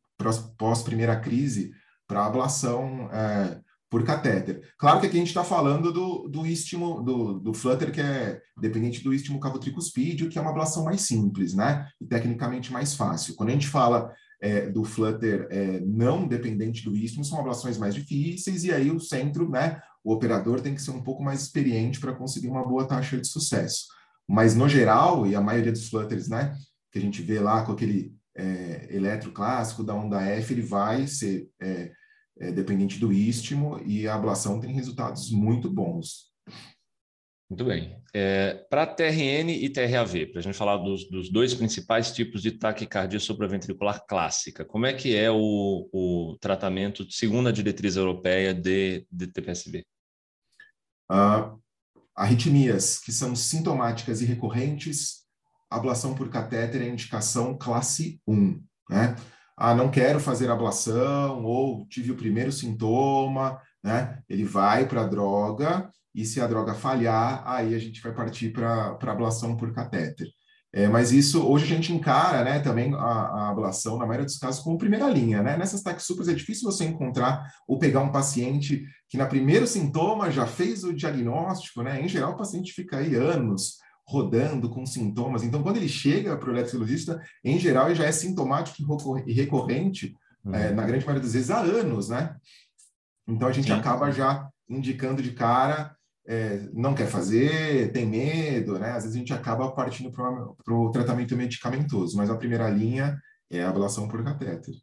pós-primeira 0.57 1.19
crise 1.19 1.71
para 2.07 2.25
ablação 2.25 3.09
é, 3.11 3.59
por 3.89 4.05
catéter. 4.05 4.61
Claro 4.77 5.01
que 5.01 5.07
aqui 5.07 5.17
a 5.17 5.19
gente 5.19 5.27
está 5.27 5.43
falando 5.43 5.91
do, 5.91 6.27
do 6.29 6.45
istmo, 6.45 7.01
do, 7.03 7.39
do 7.39 7.53
flutter, 7.53 7.91
que 7.91 7.99
é 7.99 8.41
dependente 8.57 9.03
do 9.03 9.13
istmo 9.13 9.39
cavotricuspídeo, 9.39 10.29
que 10.29 10.38
é 10.38 10.41
uma 10.41 10.51
ablação 10.51 10.85
mais 10.85 11.01
simples, 11.01 11.53
né? 11.53 11.88
E 11.99 12.05
tecnicamente 12.05 12.71
mais 12.71 12.95
fácil. 12.95 13.35
Quando 13.35 13.49
a 13.49 13.53
gente 13.53 13.67
fala 13.67 14.13
é, 14.41 14.69
do 14.69 14.83
flutter 14.83 15.47
é, 15.51 15.81
não 15.81 16.25
dependente 16.27 16.83
do 16.85 16.95
istmo, 16.95 17.23
são 17.23 17.39
ablações 17.39 17.77
mais 17.77 17.93
difíceis, 17.93 18.63
e 18.63 18.71
aí 18.71 18.89
o 18.89 18.99
centro, 18.99 19.49
né? 19.49 19.81
O 20.03 20.13
operador 20.13 20.61
tem 20.61 20.73
que 20.73 20.81
ser 20.81 20.91
um 20.91 21.03
pouco 21.03 21.21
mais 21.21 21.41
experiente 21.41 21.99
para 21.99 22.15
conseguir 22.15 22.47
uma 22.47 22.65
boa 22.65 22.88
taxa 22.88 23.17
de 23.17 23.27
sucesso. 23.27 23.88
Mas, 24.27 24.56
no 24.56 24.69
geral, 24.69 25.27
e 25.27 25.35
a 25.35 25.41
maioria 25.41 25.71
dos 25.71 25.89
flutters, 25.89 26.29
né? 26.29 26.56
Que 26.91 27.00
a 27.00 27.01
gente 27.01 27.21
vê 27.21 27.39
lá 27.39 27.65
com 27.65 27.71
aquele 27.71 28.15
é, 28.35 28.88
eletro 28.89 29.31
clássico 29.31 29.83
da 29.83 29.94
onda 29.94 30.21
F, 30.21 30.53
ele 30.53 30.62
vai 30.62 31.07
ser 31.07 31.50
é, 31.62 31.91
é, 32.39 32.51
dependente 32.51 33.00
do 33.00 33.12
istmo, 33.12 33.81
e 33.85 34.07
a 34.07 34.15
ablação 34.15 34.59
tem 34.59 34.73
resultados 34.73 35.31
muito 35.31 35.69
bons. 35.69 36.31
Muito 37.51 37.65
bem. 37.65 38.01
É, 38.13 38.65
para 38.69 38.88
TRN 38.88 39.51
e 39.51 39.69
TRAV, 39.69 40.27
para 40.27 40.39
a 40.39 40.41
gente 40.41 40.57
falar 40.57 40.77
dos, 40.77 41.09
dos, 41.09 41.29
dois 41.29 41.53
principais 41.53 42.09
tipos 42.13 42.41
de 42.41 42.51
taquicardia 42.51 43.19
supraventricular 43.19 44.06
clássica, 44.07 44.63
como 44.63 44.85
é 44.85 44.94
que 44.94 45.13
é 45.13 45.29
o, 45.29 45.89
o 45.91 46.38
tratamento 46.39 47.06
segundo 47.12 47.50
a 47.50 47.51
diretriz 47.51 47.97
europeia 47.97 48.53
de, 48.53 49.06
de 49.12 49.27
TPSB? 49.27 49.85
Uh, 51.12 51.61
arritmias 52.21 53.00
que 53.00 53.12
são 53.12 53.35
sintomáticas 53.35 54.21
e 54.21 54.25
recorrentes, 54.25 55.21
ablação 55.69 56.13
por 56.13 56.29
catéter 56.29 56.81
é 56.81 56.88
indicação 56.88 57.57
classe 57.57 58.21
1, 58.27 58.62
né? 58.89 59.15
ah, 59.57 59.75
não 59.75 59.89
quero 59.89 60.19
fazer 60.19 60.50
ablação, 60.50 61.44
ou 61.44 61.88
tive 61.88 62.12
o 62.12 62.18
primeiro 62.18 62.51
sintoma, 62.51 63.59
né? 63.83 64.19
Ele 64.29 64.44
vai 64.44 64.88
para 64.88 65.01
a 65.01 65.07
droga, 65.07 65.91
e 66.13 66.25
se 66.25 66.41
a 66.41 66.47
droga 66.47 66.73
falhar, 66.73 67.44
aí 67.45 67.73
a 67.73 67.79
gente 67.79 68.01
vai 68.01 68.13
partir 68.13 68.50
para 68.51 68.97
ablação 69.01 69.56
por 69.56 69.71
catéter. 69.74 70.27
É, 70.73 70.88
mas 70.88 71.12
isso, 71.12 71.45
hoje 71.45 71.65
a 71.65 71.68
gente 71.68 71.91
encara 71.91 72.45
né, 72.45 72.59
também 72.59 72.94
a, 72.94 72.97
a, 72.97 73.50
ablação, 73.50 73.97
na 73.97 74.06
maioria 74.06 74.25
dos 74.25 74.38
casos, 74.38 74.63
como 74.63 74.77
primeira 74.77 75.09
linha. 75.09 75.44
Né? 75.44 75.57
Nessas 75.57 75.83
taxupras 75.83 76.29
é 76.29 76.33
difícil 76.33 76.71
você 76.71 76.85
encontrar 76.85 77.45
ou 77.68 77.77
pegar 77.77 78.00
um 78.00 78.12
paciente 78.12 78.85
que, 79.09 79.18
na 79.18 79.25
primeiro 79.25 79.68
sintoma, 79.68 80.31
já 80.31 80.47
fez 80.47 80.85
o 80.85 80.94
diagnóstico. 80.94 81.83
Né? 81.83 82.01
Em 82.01 82.07
geral, 82.07 82.31
o 82.31 82.38
paciente 82.38 82.71
fica 82.71 82.97
aí 82.97 83.15
anos 83.15 83.79
rodando 84.07 84.69
com 84.69 84.85
sintomas. 84.85 85.44
Então, 85.44 85.62
quando 85.62 85.77
ele 85.77 85.89
chega 85.89 86.38
para 86.38 86.50
o 86.50 86.53
eletrologista, 86.53 87.21
em 87.44 87.59
geral, 87.59 87.88
ele 87.88 87.95
já 87.95 88.06
é 88.06 88.12
sintomático 88.12 88.81
e 89.25 89.33
recorrente, 89.33 90.15
uhum. 90.44 90.56
é, 90.56 90.71
na 90.71 90.85
grande 90.85 91.06
maioria 91.06 91.24
das 91.24 91.33
vezes, 91.33 91.51
há 91.51 91.59
anos, 91.59 92.07
né? 92.09 92.35
Então, 93.27 93.47
a 93.47 93.51
gente 93.51 93.67
Sim. 93.67 93.74
acaba 93.74 94.09
já 94.09 94.50
indicando 94.69 95.21
de 95.21 95.31
cara, 95.31 95.95
é, 96.27 96.69
não 96.73 96.94
quer 96.94 97.07
fazer, 97.07 97.91
tem 97.91 98.06
medo, 98.06 98.77
né? 98.77 98.91
Às 98.91 99.03
vezes 99.03 99.15
a 99.15 99.19
gente 99.19 99.33
acaba 99.33 99.71
partindo 99.71 100.12
para 100.12 100.73
o 100.73 100.91
tratamento 100.91 101.35
medicamentoso, 101.35 102.15
mas 102.15 102.29
a 102.29 102.38
primeira 102.38 102.69
linha 102.69 103.18
é 103.50 103.63
a 103.63 103.69
ablação 103.69 104.07
por 104.07 104.23
catéter. 104.23 104.75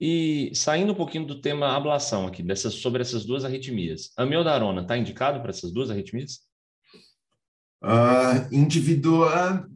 E 0.00 0.50
saindo 0.54 0.92
um 0.92 0.96
pouquinho 0.96 1.26
do 1.26 1.40
tema 1.40 1.76
ablação 1.76 2.26
aqui, 2.26 2.42
dessas, 2.42 2.74
sobre 2.74 3.02
essas 3.02 3.24
duas 3.24 3.44
arritmias, 3.44 4.10
a 4.16 4.26
miodarona 4.26 4.82
está 4.82 4.96
indicado 4.96 5.40
para 5.40 5.50
essas 5.50 5.72
duas 5.72 5.90
arritmias? 5.90 6.40
Uh, 7.82 8.52
individua... 8.52 9.68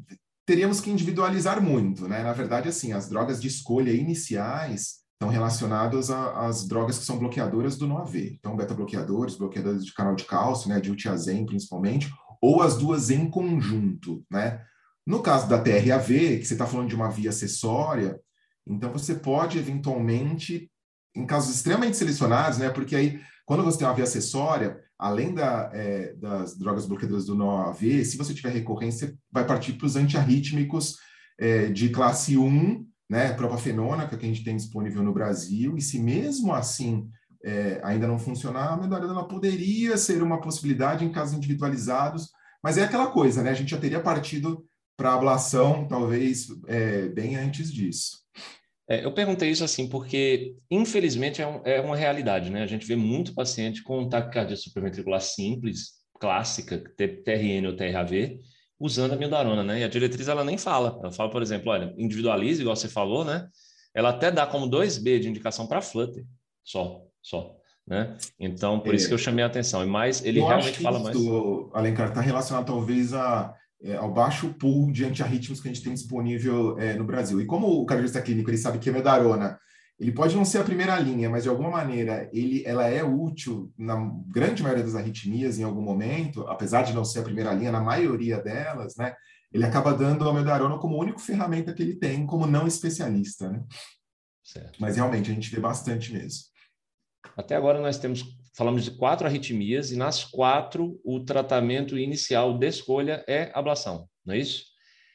Teríamos 0.45 0.81
que 0.81 0.91
individualizar 0.91 1.63
muito, 1.63 2.09
né? 2.09 2.23
Na 2.23 2.33
verdade, 2.33 2.71
assim, 2.71 2.93
as 2.95 3.07
drogas 3.07 3.39
de 3.41 3.47
escolha 3.47 3.93
iniciais 3.93 5.01
estão 5.19 5.29
relacionadas 5.29 6.11
às 6.11 6.67
drogas 6.67 6.97
que 6.97 7.05
são 7.05 7.19
bloqueadoras 7.19 7.77
do 7.77 7.89
NOAV. 7.89 8.37
Então, 8.39 8.57
beta-bloqueadores, 8.57 9.35
bloqueadores 9.35 9.85
de 9.85 9.93
canal 9.93 10.15
de 10.15 10.25
cálcio, 10.25 10.69
né, 10.69 10.77
de 10.77 10.83
diltiazem 10.83 11.45
principalmente, 11.45 12.09
ou 12.41 12.63
as 12.63 12.77
duas 12.77 13.11
em 13.11 13.29
conjunto, 13.29 14.25
né? 14.31 14.63
No 15.05 15.21
caso 15.21 15.49
da 15.49 15.59
TRAV, 15.59 16.39
que 16.39 16.45
você 16.45 16.55
está 16.55 16.67
falando 16.67 16.89
de 16.89 16.95
uma 16.95 17.11
via 17.11 17.31
acessória, 17.31 18.21
então 18.65 18.93
você 18.93 19.15
pode 19.15 19.59
eventualmente, 19.59 20.71
em 21.17 21.27
casos 21.27 21.57
extremamente 21.57 21.97
selecionados, 21.97 22.59
né? 22.59 22.71
Porque 22.71 22.95
aí, 22.95 23.21
quando 23.45 23.65
você 23.65 23.79
tem 23.79 23.89
uma 23.89 23.95
via 23.95 24.05
acessória, 24.05 24.79
além 24.97 25.35
da, 25.35 25.69
é, 25.75 26.13
das 26.15 26.57
drogas 26.57 26.87
bloqueadoras 26.87 27.27
do 27.27 27.35
NOAV, 27.35 28.05
se 28.05 28.17
você 28.17 28.33
tiver 28.33 28.51
recorrência, 28.51 29.13
vai 29.33 29.45
partir 29.45 29.73
para 29.73 29.87
os 29.87 29.97
antiarrítmicos 29.97 30.97
é, 31.41 31.67
de 31.67 31.89
classe 31.89 32.37
1, 32.37 32.87
né, 33.09 33.33
propafenona, 33.33 34.07
que 34.07 34.15
é 34.15 34.19
que 34.19 34.25
a 34.27 34.29
gente 34.29 34.45
tem 34.45 34.57
disponível 34.57 35.03
no 35.03 35.13
Brasil, 35.13 35.77
e 35.77 35.81
se 35.81 35.99
mesmo 35.99 36.53
assim 36.53 37.09
é, 37.45 37.81
ainda 37.83 38.07
não 38.07 38.19
funcionar, 38.19 38.73
a 38.73 38.77
medalha 38.77 39.25
poderia 39.25 39.97
ser 39.97 40.23
uma 40.23 40.41
possibilidade 40.41 41.05
em 41.05 41.13
casos 41.13 41.37
individualizados, 41.37 42.31
mas 42.63 42.77
é 42.77 42.85
aquela 42.85 43.07
coisa, 43.09 43.43
né, 43.43 43.51
a 43.51 43.55
gente 43.55 43.71
já 43.71 43.79
teria 43.79 44.01
partido 44.01 44.65
para 44.97 45.15
ablação, 45.15 45.87
talvez, 45.87 46.49
é, 46.67 47.09
bem 47.09 47.37
antes 47.37 47.73
disso. 47.73 48.19
É, 48.91 49.05
eu 49.05 49.13
perguntei 49.13 49.51
isso 49.51 49.63
assim 49.63 49.87
porque, 49.89 50.57
infelizmente, 50.71 51.43
é, 51.43 51.47
um, 51.47 51.61
é, 51.65 51.81
uma 51.81 51.95
realidade, 51.95 52.51
né? 52.51 52.63
A 52.63 52.67
gente 52.67 52.87
vê 52.87 52.97
muito 52.97 53.35
paciente 53.35 53.83
com 53.83 54.09
taquicardia 54.09 54.57
supraventricular 54.57 55.21
simples, 55.21 55.91
clássica, 56.19 56.83
TRN 56.97 57.67
ou 57.67 57.77
TRAV, 57.77 58.41
usando 58.79 59.13
a 59.13 59.17
mildarona, 59.17 59.63
né? 59.63 59.81
E 59.81 59.85
a 59.85 59.89
diretriz, 59.89 60.29
ela 60.29 60.45
nem 60.45 60.57
fala. 60.57 60.99
Ela 61.01 61.13
fala, 61.13 61.31
por 61.31 61.43
exemplo, 61.43 61.71
olha, 61.71 61.95
individualize, 61.97 62.61
igual 62.61 62.77
você 62.77 62.89
falou, 62.89 63.25
né? 63.25 63.49
Ela 63.95 64.11
até 64.11 64.31
dá 64.31 64.47
como 64.47 64.69
2B 64.69 65.21
de 65.21 65.29
indicação 65.29 65.67
para 65.67 65.83
Flutter, 65.83 66.25
só, 66.63 67.03
só. 67.23 67.57
Né? 67.87 68.17
Então, 68.39 68.81
por 68.81 68.93
é, 68.93 68.97
isso 68.97 69.09
que 69.09 69.15
eu 69.15 69.19
chamei 69.19 69.43
a 69.43 69.47
atenção. 69.47 69.83
E 69.83 69.87
mais, 69.87 70.23
ele 70.23 70.41
realmente 70.41 70.81
fala 70.81 70.99
mais. 70.99 71.17
Alencar, 71.73 72.09
está 72.09 72.21
relacionado 72.21 72.67
talvez 72.67 73.15
a 73.15 73.55
é, 73.83 73.97
ao 73.97 74.13
baixo 74.13 74.53
pool 74.55 74.91
de 74.91 75.05
antiarrítmicos 75.05 75.61
que 75.61 75.69
a 75.69 75.73
gente 75.73 75.85
tem 75.85 75.95
disponível 75.95 76.79
é, 76.79 76.95
no 76.95 77.05
Brasil. 77.05 77.41
E 77.41 77.47
como 77.47 77.67
o 77.69 77.87
cardiologista 77.87 78.23
clínico 78.23 78.51
ele 78.51 78.59
sabe 78.59 78.79
que 78.79 78.91
a 78.91 78.93
medarona 78.93 79.59
ele 79.99 80.13
pode 80.13 80.37
não 80.37 80.45
ser 80.45 80.59
a 80.59 80.65
primeira 80.65 80.99
linha, 80.99 81.29
mas 81.29 81.43
de 81.43 81.49
alguma 81.49 81.71
maneira 81.71 82.31
ele, 82.33 82.63
ela 82.65 82.87
é 82.87 83.03
útil 83.03 83.73
na 83.77 83.97
grande 84.29 84.63
maioria 84.63 84.85
das 84.85 84.95
arritmias 84.95 85.59
em 85.59 85.65
algum 85.65 85.83
momento, 85.83 86.43
apesar 86.47 86.83
de 86.83 86.93
não 86.93 87.05
ser 87.05 87.21
a 87.21 87.25
primeira 87.25 87.53
linha, 87.53 87.73
na 87.73 87.81
maioria 87.81 88.41
delas, 88.41 88.97
né? 88.97 89.15
Ele 89.53 89.65
acaba 89.65 89.95
dando 89.95 90.25
ao 90.25 90.31
amiodarona 90.31 90.79
como 90.79 91.01
única 91.01 91.19
ferramenta 91.19 91.73
que 91.73 91.83
ele 91.83 91.97
tem 91.97 92.27
como 92.27 92.47
não 92.47 92.67
especialista, 92.67 93.51
né? 93.51 93.65
Certo. 94.45 94.79
Mas 94.81 94.97
realmente 94.97 95.31
a 95.31 95.35
gente 95.35 95.51
vê 95.51 95.61
bastante 95.61 96.13
mesmo. 96.13 96.45
Até 97.37 97.57
agora 97.57 97.81
nós 97.81 97.99
temos 97.99 98.25
falamos 98.57 98.85
de 98.85 98.91
quatro 98.91 99.27
arritmias 99.27 99.93
e 99.93 99.97
nas 99.97 100.25
quatro 100.25 101.01
o 101.05 101.21
tratamento 101.21 101.97
inicial 101.97 102.59
de 102.59 102.67
escolha 102.67 103.25
é 103.29 103.51
ablação, 103.55 104.09
não 104.25 104.35
é 104.35 104.39
isso? 104.39 104.65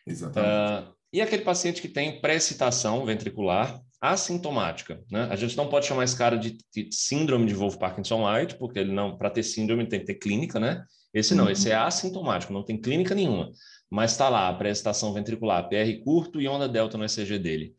Exatamente. 0.08 0.90
Uh, 0.90 0.94
e 1.12 1.22
aquele 1.22 1.44
paciente 1.44 1.82
que 1.82 1.90
tem 1.90 2.22
pré-excitação 2.22 3.06
ventricular 3.06 3.82
assintomática, 4.12 5.02
né? 5.10 5.30
A 5.32 5.36
gente 5.38 5.56
não 5.56 5.70
pode 5.70 5.86
chamar 5.86 6.04
esse 6.04 6.18
cara 6.18 6.38
de, 6.38 6.58
de 6.76 6.90
síndrome 6.92 7.46
de 7.46 7.54
Wolff-Parkinson-White, 7.54 8.56
porque 8.58 8.80
ele 8.80 8.92
não, 8.92 9.18
para 9.18 9.30
ter 9.30 9.44
síndrome 9.44 9.88
tem 9.88 10.02
que 10.02 10.06
ter 10.06 10.16
clínica, 10.16 10.60
né? 10.60 10.84
Esse 11.14 11.34
não, 11.34 11.46
uhum. 11.46 11.52
esse 11.52 11.72
é 11.72 11.76
assintomático, 11.76 12.52
não 12.52 12.66
tem 12.66 12.76
clínica 12.76 13.16
nenhuma, 13.16 13.50
mas 13.90 14.12
está 14.12 14.28
lá 14.28 14.50
a 14.50 14.54
pré-excitação 14.54 15.14
ventricular, 15.14 15.70
PR 15.70 16.04
curto 16.04 16.42
e 16.42 16.48
onda 16.50 16.68
delta 16.68 16.98
no 16.98 17.06
ECG 17.06 17.40
dele. 17.40 17.74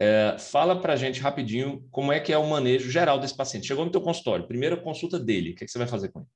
É, 0.00 0.36
fala 0.38 0.80
para 0.80 0.94
a 0.94 0.96
gente 0.96 1.20
rapidinho 1.20 1.86
como 1.92 2.12
é 2.12 2.18
que 2.18 2.32
é 2.32 2.38
o 2.38 2.48
manejo 2.48 2.90
geral 2.90 3.20
desse 3.20 3.36
paciente. 3.36 3.66
Chegou 3.66 3.84
no 3.84 3.92
teu 3.92 4.00
consultório, 4.00 4.48
primeira 4.48 4.76
consulta 4.76 5.16
dele, 5.16 5.52
o 5.52 5.54
que, 5.54 5.62
é 5.62 5.66
que 5.66 5.70
você 5.70 5.78
vai 5.78 5.86
fazer 5.86 6.08
com 6.08 6.20
ele? 6.20 6.28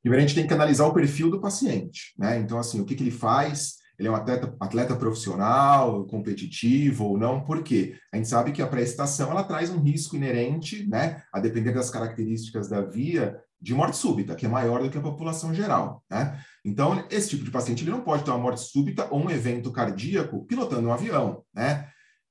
Primeiro, 0.00 0.24
a 0.24 0.26
gente 0.26 0.36
tem 0.36 0.46
que 0.46 0.54
analisar 0.54 0.86
o 0.86 0.94
perfil 0.94 1.30
do 1.30 1.40
paciente, 1.40 2.14
né? 2.16 2.38
Então, 2.38 2.58
assim, 2.58 2.80
o 2.80 2.86
que, 2.86 2.94
que 2.94 3.02
ele 3.02 3.10
faz, 3.10 3.76
ele 3.98 4.08
é 4.08 4.10
um 4.10 4.14
atleta, 4.16 4.54
atleta 4.60 4.96
profissional, 4.96 6.04
competitivo 6.06 7.04
ou 7.04 7.18
não, 7.18 7.42
por 7.42 7.62
quê? 7.62 7.96
A 8.12 8.16
gente 8.16 8.28
sabe 8.28 8.52
que 8.52 8.62
a 8.62 8.66
pré-estação 8.66 9.30
ela 9.30 9.44
traz 9.44 9.70
um 9.70 9.80
risco 9.80 10.16
inerente, 10.16 10.86
né, 10.88 11.22
a 11.32 11.40
depender 11.40 11.72
das 11.72 11.90
características 11.90 12.68
da 12.68 12.82
via, 12.82 13.40
de 13.60 13.74
morte 13.74 13.96
súbita, 13.96 14.34
que 14.34 14.46
é 14.46 14.48
maior 14.48 14.82
do 14.82 14.90
que 14.90 14.98
a 14.98 15.02
população 15.02 15.54
geral, 15.54 16.04
né? 16.10 16.38
Então, 16.64 17.04
esse 17.10 17.30
tipo 17.30 17.44
de 17.44 17.50
paciente 17.50 17.82
ele 17.82 17.90
não 17.90 18.02
pode 18.02 18.22
ter 18.22 18.30
uma 18.30 18.38
morte 18.38 18.60
súbita 18.60 19.08
ou 19.10 19.24
um 19.24 19.30
evento 19.30 19.72
cardíaco 19.72 20.44
pilotando 20.44 20.88
um 20.88 20.92
avião, 20.92 21.42
né? 21.54 21.88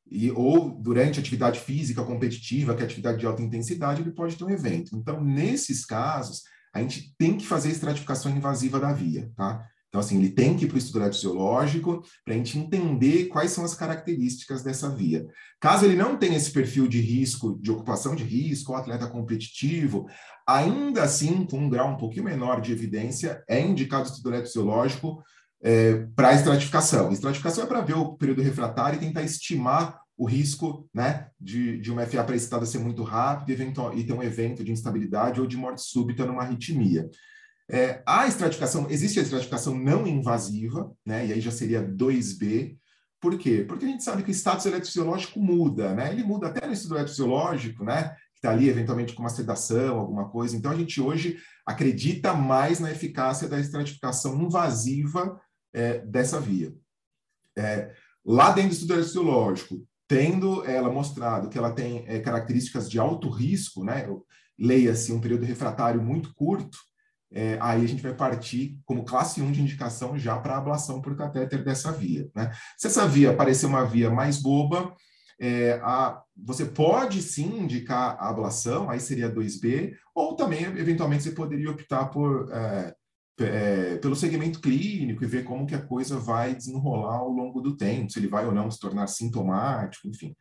E, 0.10 0.30
ou 0.32 0.70
durante 0.70 1.20
atividade 1.20 1.60
física 1.60 2.04
competitiva, 2.04 2.76
que 2.76 2.84
é 2.84 2.86
atividade 2.86 3.18
de 3.18 3.26
alta 3.26 3.42
intensidade, 3.42 4.02
ele 4.02 4.12
pode 4.12 4.36
ter 4.36 4.44
um 4.44 4.52
evento. 4.52 4.96
Então, 4.96 5.20
nesses 5.24 5.84
casos, 5.84 6.44
a 6.72 6.80
gente 6.80 7.16
tem 7.18 7.38
que 7.38 7.48
fazer 7.48 7.70
estratificação 7.70 8.32
invasiva 8.32 8.80
da 8.80 8.94
via, 8.94 9.32
tá? 9.36 9.66
Então, 9.96 10.04
assim, 10.04 10.18
ele 10.18 10.30
tem 10.30 10.58
que 10.58 10.66
ir 10.66 10.68
para 10.68 10.76
o 10.76 10.78
estudo 10.78 10.98
eletrofisiológico 10.98 12.04
para 12.26 12.34
a 12.34 12.38
gente 12.38 12.60
entender 12.60 13.28
quais 13.28 13.52
são 13.52 13.64
as 13.64 13.74
características 13.74 14.62
dessa 14.62 14.90
via. 14.90 15.26
Caso 15.58 15.86
ele 15.86 15.96
não 15.96 16.18
tenha 16.18 16.36
esse 16.36 16.52
perfil 16.52 16.86
de 16.86 17.00
risco, 17.00 17.58
de 17.62 17.72
ocupação 17.72 18.14
de 18.14 18.26
risco, 18.26 18.74
ou 18.74 18.78
atleta 18.78 19.08
competitivo, 19.08 20.06
ainda 20.46 21.02
assim, 21.02 21.46
com 21.46 21.60
um 21.60 21.70
grau 21.70 21.94
um 21.94 21.96
pouquinho 21.96 22.26
menor 22.26 22.60
de 22.60 22.74
evidência, 22.74 23.42
é 23.48 23.62
indicado 23.62 24.04
o 24.04 24.08
estudo 24.08 24.32
eletrofisiológico 24.32 25.24
é, 25.64 26.06
para 26.14 26.34
estratificação. 26.34 27.14
Estratificação 27.14 27.64
é 27.64 27.68
para 27.68 27.80
ver 27.80 27.96
o 27.96 28.18
período 28.18 28.42
refratário 28.42 28.98
e 28.98 29.00
tentar 29.00 29.24
estimar 29.24 29.98
o 30.18 30.26
risco 30.26 30.90
né, 30.94 31.30
de, 31.40 31.80
de 31.80 31.90
uma 31.90 32.06
FA 32.06 32.22
precipitada 32.26 32.66
ser 32.66 32.80
muito 32.80 33.02
rápido 33.02 33.58
e, 33.58 34.00
e 34.00 34.04
ter 34.04 34.12
um 34.12 34.24
evento 34.24 34.62
de 34.62 34.74
instabilidade 34.74 35.40
ou 35.40 35.48
de 35.48 35.56
morte 35.56 35.84
súbita 35.84 36.26
numa 36.26 36.42
arritmia. 36.42 37.10
É, 37.70 38.04
a 38.06 38.28
estratificação, 38.28 38.88
existe 38.90 39.20
a 39.20 39.24
estratificação 39.24 39.76
não 39.76 40.06
invasiva, 40.06 40.92
né? 41.06 41.26
E 41.26 41.34
aí 41.34 41.42
já 41.42 41.52
seria 41.52 41.82
2B. 41.82 42.78
Por 43.20 43.38
quê? 43.40 43.66
Porque 43.68 43.86
a 43.86 43.88
gente 43.88 44.04
sabe 44.04 44.22
que 44.22 44.30
o 44.30 44.34
status 44.34 44.66
eletrofisiológico 44.66 45.40
muda, 45.40 45.94
né? 45.96 46.12
Ele 46.12 46.24
muda 46.24 46.48
até 46.48 46.66
no 46.68 46.74
estudo 46.74 46.96
eletrofisiológico, 46.96 47.84
né? 47.84 48.10
Que 48.10 48.38
está 48.38 48.52
ali 48.52 48.70
eventualmente 48.70 49.14
com 49.14 49.24
uma 49.24 49.30
sedação, 49.30 49.98
alguma 49.98 50.30
coisa. 50.30 50.56
Então 50.56 50.72
a 50.72 50.76
gente 50.76 51.02
hoje 51.02 51.38
acredita 51.66 52.34
mais 52.34 52.80
na 52.80 52.92
eficácia 52.92 53.48
da 53.48 53.60
estratificação 53.60 54.40
invasiva 54.40 55.42
é, 55.74 56.00
dessa 56.00 56.40
via. 56.40 56.72
É, 57.58 57.92
lá 58.24 58.52
dentro 58.52 58.70
do 58.70 58.74
estudo 58.74 58.94
eletrofisiológico, 58.94 59.88
tendo 60.08 60.64
ela 60.66 60.92
mostrado 60.92 61.50
que 61.50 61.58
ela 61.58 61.72
tem 61.72 62.04
é, 62.08 62.20
características 62.20 62.90
de 62.90 63.00
alto 63.00 63.28
risco, 63.28 63.84
né? 63.84 64.08
Leia-se 64.58 65.12
um 65.12 65.20
período 65.20 65.46
refratário 65.46 66.02
muito 66.02 66.32
curto, 66.36 66.78
é, 67.32 67.58
aí 67.62 67.84
a 67.84 67.88
gente 67.88 68.04
vai 68.04 68.14
partir 68.14 68.80
como 68.86 69.04
classe 69.04 69.42
1 69.42 69.52
de 69.52 69.62
indicação 69.62 70.18
já 70.18 70.38
para 70.38 70.58
ablação 70.58 71.02
por 71.02 71.16
catéter 71.18 71.64
dessa 71.64 71.92
via. 71.92 72.30
Né? 72.36 72.52
Se 72.78 72.88
essa 72.88 73.08
via 73.08 73.36
parecer 73.36 73.66
uma 73.66 73.84
via 73.86 74.10
mais 74.10 74.42
boba, 74.42 74.96
é, 75.40 75.74
a, 75.84 76.22
você 76.36 76.66
pode 76.66 77.22
sim 77.22 77.60
indicar 77.60 78.18
a 78.20 78.30
ablação, 78.30 78.90
aí 78.90 79.00
seria 79.00 79.34
2B, 79.34 79.94
ou 80.14 80.36
também, 80.36 80.64
eventualmente, 80.64 81.24
você 81.24 81.32
poderia 81.32 81.72
optar 81.72 82.06
por, 82.06 82.50
é, 82.52 82.96
é, 83.40 83.98
pelo 83.98 84.16
segmento 84.16 84.62
clínico 84.62 85.24
e 85.24 85.28
ver 85.28 85.44
como 85.44 85.66
que 85.66 85.76
a 85.76 85.82
coisa 85.82 86.18
vai 86.18 86.56
desenrolar 86.56 87.18
ao 87.18 87.30
longo 87.30 87.60
do 87.60 87.76
tempo, 87.76 88.12
se 88.12 88.20
ele 88.20 88.28
vai 88.28 88.46
ou 88.46 88.54
não 88.54 88.72
se 88.72 88.80
tornar 88.80 89.08
sintomático, 89.08 90.08
enfim, 90.08 90.34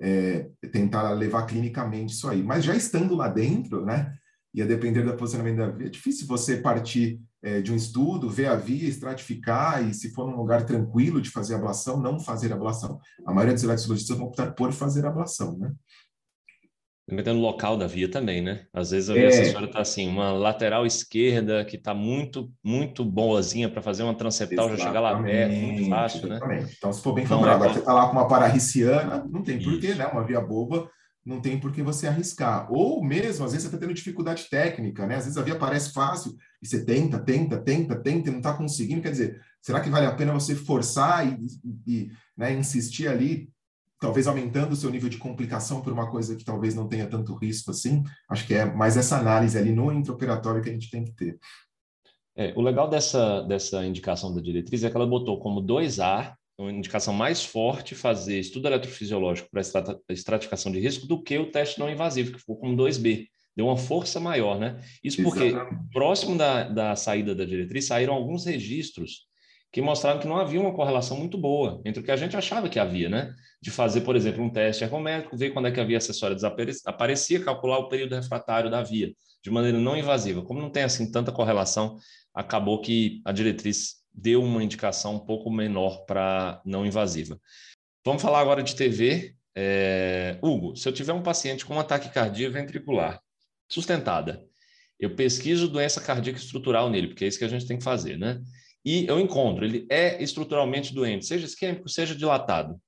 é, 0.00 0.48
tentar 0.72 1.10
levar 1.10 1.44
clinicamente 1.44 2.14
isso 2.14 2.28
aí. 2.28 2.42
Mas 2.42 2.64
já 2.64 2.74
estando 2.74 3.14
lá 3.14 3.28
dentro, 3.28 3.84
né, 3.84 4.14
e 4.54 4.62
a 4.62 4.66
depender 4.66 5.02
do 5.02 5.16
posicionamento 5.16 5.58
da 5.58 5.68
via, 5.68 5.86
é 5.86 5.90
difícil 5.90 6.26
você 6.26 6.56
partir 6.56 7.20
é, 7.42 7.60
de 7.60 7.72
um 7.72 7.76
estudo, 7.76 8.28
ver 8.28 8.46
a 8.46 8.56
via, 8.56 8.88
estratificar 8.88 9.86
e, 9.86 9.94
se 9.94 10.12
for 10.12 10.28
num 10.28 10.36
lugar 10.36 10.64
tranquilo 10.64 11.20
de 11.20 11.30
fazer 11.30 11.54
ablação, 11.54 12.00
não 12.00 12.18
fazer 12.18 12.52
ablação. 12.52 12.98
A 13.26 13.32
maioria 13.32 13.54
dos 13.54 13.62
eletrologistas 13.62 14.16
vão 14.16 14.26
optar 14.26 14.52
por 14.52 14.72
fazer 14.72 15.06
ablação, 15.06 15.56
né? 15.58 15.72
Dependendo 17.08 17.38
do 17.38 17.42
local 17.42 17.78
da 17.78 17.86
via 17.86 18.10
também, 18.10 18.42
né? 18.42 18.66
Às 18.70 18.90
vezes 18.90 19.08
a 19.08 19.14
via 19.14 19.24
é. 19.24 19.28
acessória 19.28 19.64
está 19.64 19.80
assim, 19.80 20.06
uma 20.06 20.30
lateral 20.30 20.84
esquerda 20.84 21.64
que 21.64 21.76
está 21.76 21.94
muito, 21.94 22.52
muito 22.62 23.02
boazinha 23.02 23.70
para 23.70 23.80
fazer 23.80 24.02
uma 24.02 24.14
transeptal, 24.14 24.68
já 24.70 24.76
chegar 24.76 25.00
lá 25.00 25.22
perto, 25.22 25.54
muito 25.54 25.88
fácil, 25.88 26.28
né? 26.28 26.36
exatamente. 26.36 26.64
né? 26.64 26.70
Então, 26.76 26.92
se 26.92 27.00
for 27.00 27.14
bem 27.14 27.24
favorável, 27.24 27.66
é... 27.66 27.72
você 27.72 27.78
está 27.78 27.94
lá 27.94 28.06
com 28.06 28.12
uma 28.12 28.28
pararriciana, 28.28 29.26
não 29.30 29.42
tem 29.42 29.58
porquê, 29.58 29.94
né? 29.94 30.06
Uma 30.06 30.22
via 30.22 30.40
boba, 30.40 30.90
não 31.28 31.42
tem 31.42 31.60
por 31.60 31.70
que 31.70 31.82
você 31.82 32.06
arriscar. 32.06 32.72
Ou 32.72 33.04
mesmo, 33.04 33.44
às 33.44 33.52
vezes, 33.52 33.68
você 33.68 33.74
está 33.74 33.78
tendo 33.78 33.94
dificuldade 33.94 34.48
técnica, 34.48 35.06
né? 35.06 35.16
Às 35.16 35.24
vezes 35.24 35.36
a 35.36 35.42
via 35.42 35.58
parece 35.58 35.92
fácil 35.92 36.34
e 36.62 36.66
você 36.66 36.82
tenta, 36.82 37.18
tenta, 37.18 37.58
tenta, 37.58 37.94
tenta 37.96 38.28
e 38.28 38.32
não 38.32 38.38
está 38.38 38.54
conseguindo. 38.54 39.02
Quer 39.02 39.10
dizer, 39.10 39.40
será 39.60 39.80
que 39.80 39.90
vale 39.90 40.06
a 40.06 40.14
pena 40.14 40.32
você 40.32 40.54
forçar 40.54 41.28
e, 41.28 41.46
e 41.86 42.10
né, 42.34 42.54
insistir 42.54 43.08
ali, 43.08 43.50
talvez 44.00 44.26
aumentando 44.26 44.72
o 44.72 44.76
seu 44.76 44.90
nível 44.90 45.10
de 45.10 45.18
complicação 45.18 45.82
por 45.82 45.92
uma 45.92 46.10
coisa 46.10 46.34
que 46.34 46.44
talvez 46.44 46.74
não 46.74 46.88
tenha 46.88 47.06
tanto 47.06 47.34
risco 47.34 47.72
assim? 47.72 48.02
Acho 48.30 48.46
que 48.46 48.54
é 48.54 48.64
mais 48.64 48.96
essa 48.96 49.18
análise 49.18 49.58
ali 49.58 49.72
no 49.72 49.92
intraoperatório 49.92 50.62
que 50.62 50.70
a 50.70 50.72
gente 50.72 50.90
tem 50.90 51.04
que 51.04 51.12
ter. 51.12 51.38
É, 52.34 52.54
o 52.56 52.62
legal 52.62 52.88
dessa, 52.88 53.42
dessa 53.42 53.84
indicação 53.84 54.34
da 54.34 54.40
diretriz 54.40 54.82
é 54.82 54.88
que 54.88 54.96
ela 54.96 55.06
botou 55.06 55.38
como 55.38 55.60
2A 55.60 56.37
uma 56.58 56.72
indicação 56.72 57.14
mais 57.14 57.44
forte 57.44 57.94
fazer 57.94 58.38
estudo 58.40 58.66
eletrofisiológico 58.66 59.48
para 59.50 59.62
estratificação 60.10 60.72
de 60.72 60.80
risco 60.80 61.06
do 61.06 61.22
que 61.22 61.38
o 61.38 61.50
teste 61.50 61.78
não 61.78 61.88
invasivo, 61.88 62.32
que 62.32 62.40
ficou 62.40 62.56
com 62.56 62.76
2B. 62.76 63.28
Deu 63.56 63.66
uma 63.66 63.76
força 63.76 64.20
maior, 64.20 64.58
né? 64.58 64.80
Isso 65.02 65.22
porque, 65.22 65.44
Exatamente. 65.44 65.92
próximo 65.92 66.36
da, 66.36 66.64
da 66.64 66.96
saída 66.96 67.34
da 67.34 67.44
diretriz, 67.44 67.86
saíram 67.86 68.14
alguns 68.14 68.44
registros 68.44 69.28
que 69.70 69.82
mostraram 69.82 70.18
que 70.18 70.26
não 70.26 70.38
havia 70.38 70.60
uma 70.60 70.72
correlação 70.72 71.16
muito 71.16 71.36
boa 71.36 71.80
entre 71.84 72.00
o 72.00 72.04
que 72.04 72.10
a 72.10 72.16
gente 72.16 72.36
achava 72.36 72.68
que 72.68 72.78
havia, 72.78 73.08
né? 73.08 73.34
De 73.60 73.70
fazer, 73.70 74.00
por 74.00 74.16
exemplo, 74.16 74.42
um 74.42 74.50
teste 74.50 74.82
ergométrico, 74.82 75.36
ver 75.36 75.50
quando 75.50 75.68
é 75.68 75.70
que 75.70 75.80
a 75.80 75.84
via 75.84 75.98
acessória 75.98 76.36
aparecia, 76.86 77.44
calcular 77.44 77.78
o 77.78 77.88
período 77.88 78.14
refratário 78.14 78.70
da 78.70 78.82
via, 78.82 79.12
de 79.42 79.50
maneira 79.50 79.78
não 79.78 79.96
invasiva. 79.96 80.42
Como 80.42 80.60
não 80.60 80.70
tem, 80.70 80.84
assim, 80.84 81.10
tanta 81.10 81.32
correlação, 81.32 81.96
acabou 82.34 82.80
que 82.80 83.20
a 83.24 83.32
diretriz 83.32 83.98
deu 84.18 84.42
uma 84.42 84.64
indicação 84.64 85.14
um 85.14 85.18
pouco 85.18 85.48
menor 85.50 86.04
para 86.04 86.60
não 86.64 86.84
invasiva. 86.84 87.40
Vamos 88.04 88.20
falar 88.20 88.40
agora 88.40 88.62
de 88.62 88.74
TV. 88.74 89.36
É... 89.54 90.38
Hugo, 90.42 90.76
se 90.76 90.88
eu 90.88 90.92
tiver 90.92 91.12
um 91.12 91.22
paciente 91.22 91.64
com 91.64 91.74
um 91.74 91.80
ataque 91.80 92.08
cardíaco 92.08 92.54
ventricular 92.54 93.20
sustentada, 93.70 94.44
eu 94.98 95.14
pesquiso 95.14 95.68
doença 95.68 96.00
cardíaca 96.00 96.38
estrutural 96.38 96.90
nele, 96.90 97.08
porque 97.08 97.24
é 97.24 97.28
isso 97.28 97.38
que 97.38 97.44
a 97.44 97.48
gente 97.48 97.66
tem 97.66 97.78
que 97.78 97.84
fazer, 97.84 98.18
né? 98.18 98.40
E 98.84 99.06
eu 99.06 99.20
encontro, 99.20 99.64
ele 99.64 99.86
é 99.88 100.20
estruturalmente 100.22 100.92
doente, 100.92 101.26
seja 101.26 101.46
isquêmico, 101.46 101.88
seja 101.88 102.14
dilatado. 102.14 102.74
O 102.74 102.80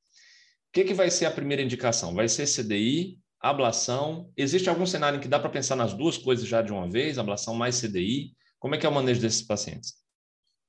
que, 0.73 0.85
que 0.85 0.95
vai 0.95 1.11
ser 1.11 1.27
a 1.27 1.31
primeira 1.31 1.63
indicação? 1.63 2.15
Vai 2.15 2.29
ser 2.29 2.47
CDI, 2.47 3.19
ablação? 3.41 4.33
Existe 4.37 4.69
algum 4.69 4.87
cenário 4.87 5.19
em 5.19 5.21
que 5.21 5.29
dá 5.29 5.39
para 5.39 5.51
pensar 5.51 5.77
nas 5.77 5.93
duas 5.93 6.17
coisas 6.17 6.47
já 6.47 6.63
de 6.63 6.73
uma 6.73 6.89
vez, 6.89 7.19
ablação 7.19 7.55
mais 7.55 7.81
CDI? 7.81 8.33
Como 8.59 8.75
é 8.75 8.79
que 8.79 8.87
é 8.87 8.89
o 8.89 8.93
manejo 8.93 9.21
desses 9.21 9.43
pacientes? 9.43 10.01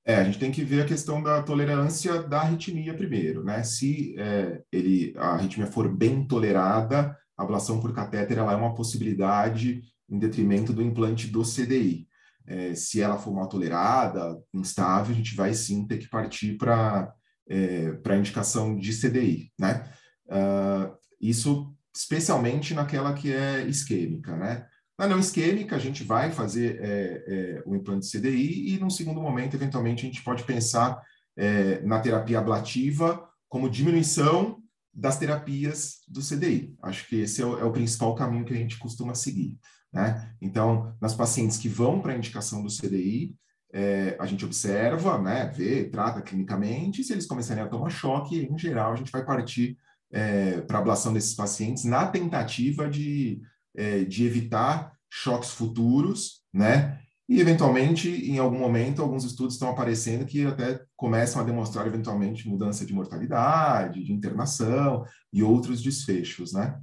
É, 0.04 0.16
a 0.16 0.24
gente 0.24 0.40
tem 0.40 0.52
que 0.52 0.64
ver 0.64 0.82
a 0.82 0.86
questão 0.86 1.22
da 1.22 1.44
tolerância 1.44 2.24
da 2.24 2.42
arritmia 2.42 2.94
primeiro, 2.94 3.44
né? 3.44 3.64
Se 3.64 4.16
é, 4.18 4.62
ele, 4.72 5.14
a 5.18 5.34
arritmia 5.34 5.68
for 5.68 5.88
bem 5.88 6.26
tolerada, 6.28 7.16
a 7.38 7.44
ablação 7.44 7.80
por 7.80 7.94
catéter 7.94 8.38
ela 8.38 8.54
é 8.54 8.56
uma 8.56 8.74
possibilidade 8.74 9.82
em 10.10 10.18
detrimento 10.18 10.74
do 10.74 10.82
implante 10.82 11.28
do 11.28 11.44
CDI. 11.44 12.08
É, 12.48 12.74
se 12.74 13.00
ela 13.00 13.18
for 13.18 13.34
mal 13.34 13.48
tolerada, 13.48 14.38
instável, 14.54 15.14
a 15.14 15.18
gente 15.18 15.36
vai 15.36 15.54
sim 15.54 15.86
ter 15.88 16.00
que 16.00 16.10
partir 16.10 16.58
para 16.58 17.14
é, 17.48 17.98
a 18.04 18.16
indicação 18.16 18.76
de 18.76 18.92
CDI, 18.92 19.52
né? 19.60 19.88
Uh, 20.26 20.96
isso 21.20 21.76
especialmente 21.94 22.74
naquela 22.74 23.14
que 23.14 23.34
é 23.34 23.68
isquêmica, 23.68 24.36
né? 24.36 24.66
Na 25.02 25.08
não 25.08 25.18
isquêmica, 25.18 25.76
a 25.76 25.80
gente 25.80 26.04
vai 26.04 26.32
fazer 26.32 26.80
é, 26.80 27.24
é, 27.28 27.64
o 27.66 27.76
implante 27.76 28.06
CDI 28.08 28.76
e, 28.76 28.80
num 28.80 28.92
segundo 28.92 29.20
momento, 29.20 29.56
eventualmente, 29.56 30.06
a 30.06 30.06
gente 30.08 30.24
pode 30.24 30.44
pensar 30.44 31.02
é, 31.36 31.82
na 31.82 32.00
terapia 32.00 32.38
ablativa 32.38 33.28
como 33.50 33.68
diminuição 33.68 34.62
das 34.94 35.18
terapias 35.18 36.02
do 36.08 36.22
CDI. 36.22 36.76
Acho 36.84 37.08
que 37.08 37.16
esse 37.16 37.42
é 37.42 37.46
o, 37.48 37.58
é 37.58 37.64
o 37.64 37.72
principal 37.72 38.14
caminho 38.14 38.46
que 38.46 38.54
a 38.54 38.58
gente 38.58 38.78
costuma 38.78 39.16
seguir. 39.16 39.58
Né? 39.92 40.36
Então, 40.40 40.96
nas 41.02 41.16
pacientes 41.16 41.58
que 41.58 41.68
vão 41.68 42.00
para 42.00 42.14
a 42.14 42.18
indicação 42.18 42.62
do 42.62 42.70
CDI, 42.70 43.36
é, 43.74 44.16
a 44.20 44.28
gente 44.28 44.46
observa, 44.46 45.18
né, 45.18 45.48
vê, 45.48 45.86
trata 45.86 46.22
clinicamente, 46.22 47.04
se 47.04 47.12
eles 47.12 47.26
começarem 47.26 47.64
a 47.64 47.68
tomar 47.68 47.90
choque, 47.90 48.38
em 48.38 48.56
geral, 48.56 48.94
a 48.94 48.96
gente 48.96 49.12
vai 49.12 49.26
partir 49.26 49.80
é, 50.12 50.62
para 50.62 50.78
ablação 50.78 51.12
desses 51.12 51.34
pacientes 51.34 51.86
na 51.86 52.06
tentativa 52.06 52.88
de, 52.88 53.42
é, 53.76 54.04
de 54.04 54.26
evitar 54.26 54.94
choques 55.10 55.52
futuros, 55.52 56.42
né? 56.54 57.00
E, 57.28 57.40
eventualmente, 57.40 58.10
em 58.10 58.40
algum 58.40 58.60
momento, 58.60 59.02
alguns 59.02 59.24
estudos 59.24 59.54
estão 59.54 59.70
aparecendo 59.70 60.26
que 60.26 60.46
até 60.46 60.82
começam 60.98 61.42
a 61.42 61.46
demonstrar, 61.46 61.88
eventualmente, 61.88 62.48
mudança 62.48 62.86
de 62.86 62.94
mortalidade, 62.94 64.04
de 64.04 64.12
internação 64.12 65.06
e 65.32 65.42
outros 65.42 65.82
desfechos, 65.82 66.52
né? 66.52 66.78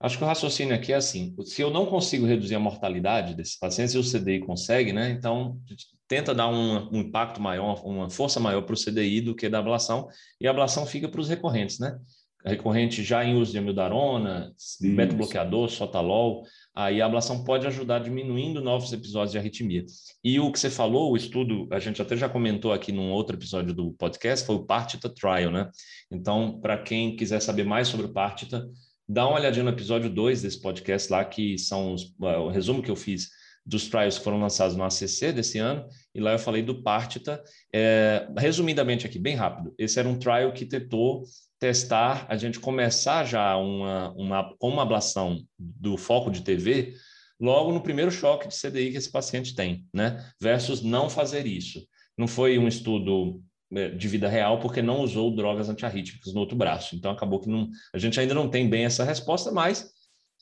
Acho 0.00 0.16
que 0.16 0.22
o 0.22 0.26
raciocínio 0.26 0.74
aqui 0.74 0.92
é 0.92 0.96
assim: 0.96 1.34
se 1.44 1.60
eu 1.60 1.70
não 1.70 1.86
consigo 1.86 2.26
reduzir 2.26 2.54
a 2.54 2.60
mortalidade 2.60 3.34
desses 3.34 3.58
pacientes, 3.58 3.94
e 3.94 3.98
o 3.98 4.02
CDI 4.02 4.40
consegue, 4.40 4.92
né? 4.92 5.10
Então, 5.10 5.58
tenta 6.06 6.34
dar 6.34 6.48
um, 6.48 6.88
um 6.92 7.00
impacto 7.00 7.40
maior, 7.40 7.82
uma 7.84 8.08
força 8.08 8.38
maior 8.38 8.62
para 8.62 8.74
o 8.74 8.78
CDI 8.78 9.20
do 9.20 9.34
que 9.34 9.48
da 9.48 9.58
ablação, 9.58 10.08
e 10.40 10.46
a 10.46 10.50
ablação 10.50 10.86
fica 10.86 11.08
para 11.08 11.20
os 11.20 11.28
recorrentes, 11.28 11.78
né? 11.80 11.98
Recorrente 12.44 13.02
já 13.02 13.24
em 13.24 13.34
uso 13.34 13.52
de 13.52 13.58
amidarona, 13.58 14.52
beta-bloqueador, 14.80 15.68
sotalol, 15.68 16.44
aí 16.74 17.02
a 17.02 17.06
ablação 17.06 17.42
pode 17.42 17.66
ajudar 17.66 17.98
diminuindo 17.98 18.60
novos 18.60 18.92
episódios 18.92 19.32
de 19.32 19.38
arritmia. 19.38 19.84
E 20.22 20.38
o 20.38 20.50
que 20.52 20.58
você 20.58 20.70
falou, 20.70 21.12
o 21.12 21.16
estudo, 21.16 21.68
a 21.72 21.78
gente 21.78 22.00
até 22.00 22.16
já 22.16 22.28
comentou 22.28 22.72
aqui 22.72 22.92
num 22.92 23.10
outro 23.10 23.36
episódio 23.36 23.74
do 23.74 23.92
podcast, 23.92 24.46
foi 24.46 24.54
o 24.54 24.64
Partita 24.64 25.08
Trial, 25.08 25.50
né? 25.50 25.68
Então, 26.10 26.60
para 26.60 26.78
quem 26.78 27.16
quiser 27.16 27.40
saber 27.40 27.64
mais 27.64 27.88
sobre 27.88 28.06
o 28.06 28.12
Partita, 28.12 28.68
dá 29.08 29.26
uma 29.26 29.38
olhadinha 29.38 29.64
no 29.64 29.70
episódio 29.70 30.08
2 30.08 30.42
desse 30.42 30.60
podcast 30.60 31.10
lá, 31.10 31.24
que 31.24 31.58
são 31.58 31.94
os, 31.94 32.14
o 32.18 32.48
resumo 32.48 32.82
que 32.82 32.90
eu 32.90 32.96
fiz 32.96 33.28
dos 33.68 33.86
trials 33.86 34.16
que 34.16 34.24
foram 34.24 34.40
lançados 34.40 34.74
no 34.74 34.82
ACC 34.82 35.30
desse 35.30 35.58
ano, 35.58 35.86
e 36.14 36.20
lá 36.20 36.32
eu 36.32 36.38
falei 36.38 36.62
do 36.62 36.82
Partita. 36.82 37.42
É, 37.72 38.26
resumidamente 38.38 39.06
aqui, 39.06 39.18
bem 39.18 39.34
rápido, 39.34 39.74
esse 39.78 39.98
era 39.98 40.08
um 40.08 40.18
trial 40.18 40.52
que 40.52 40.64
tentou 40.64 41.24
testar, 41.60 42.24
a 42.30 42.36
gente 42.36 42.58
começar 42.58 43.24
já 43.24 43.56
uma, 43.56 44.10
uma, 44.12 44.54
uma 44.62 44.82
ablação 44.82 45.38
do 45.58 45.98
foco 45.98 46.30
de 46.30 46.42
TV 46.42 46.94
logo 47.38 47.72
no 47.72 47.82
primeiro 47.82 48.10
choque 48.10 48.48
de 48.48 48.58
CDI 48.58 48.92
que 48.92 48.96
esse 48.96 49.10
paciente 49.10 49.54
tem, 49.54 49.84
né? 49.92 50.24
Versus 50.40 50.82
não 50.82 51.10
fazer 51.10 51.46
isso. 51.46 51.86
Não 52.16 52.26
foi 52.26 52.58
um 52.58 52.66
estudo 52.66 53.42
é, 53.72 53.90
de 53.90 54.08
vida 54.08 54.28
real 54.28 54.60
porque 54.60 54.80
não 54.80 55.02
usou 55.02 55.34
drogas 55.34 55.68
antiarrítmicas 55.68 56.32
no 56.32 56.40
outro 56.40 56.56
braço. 56.56 56.96
Então 56.96 57.10
acabou 57.10 57.38
que 57.38 57.48
não, 57.48 57.68
a 57.92 57.98
gente 57.98 58.18
ainda 58.18 58.34
não 58.34 58.48
tem 58.48 58.68
bem 58.68 58.84
essa 58.86 59.04
resposta, 59.04 59.52
mas 59.52 59.92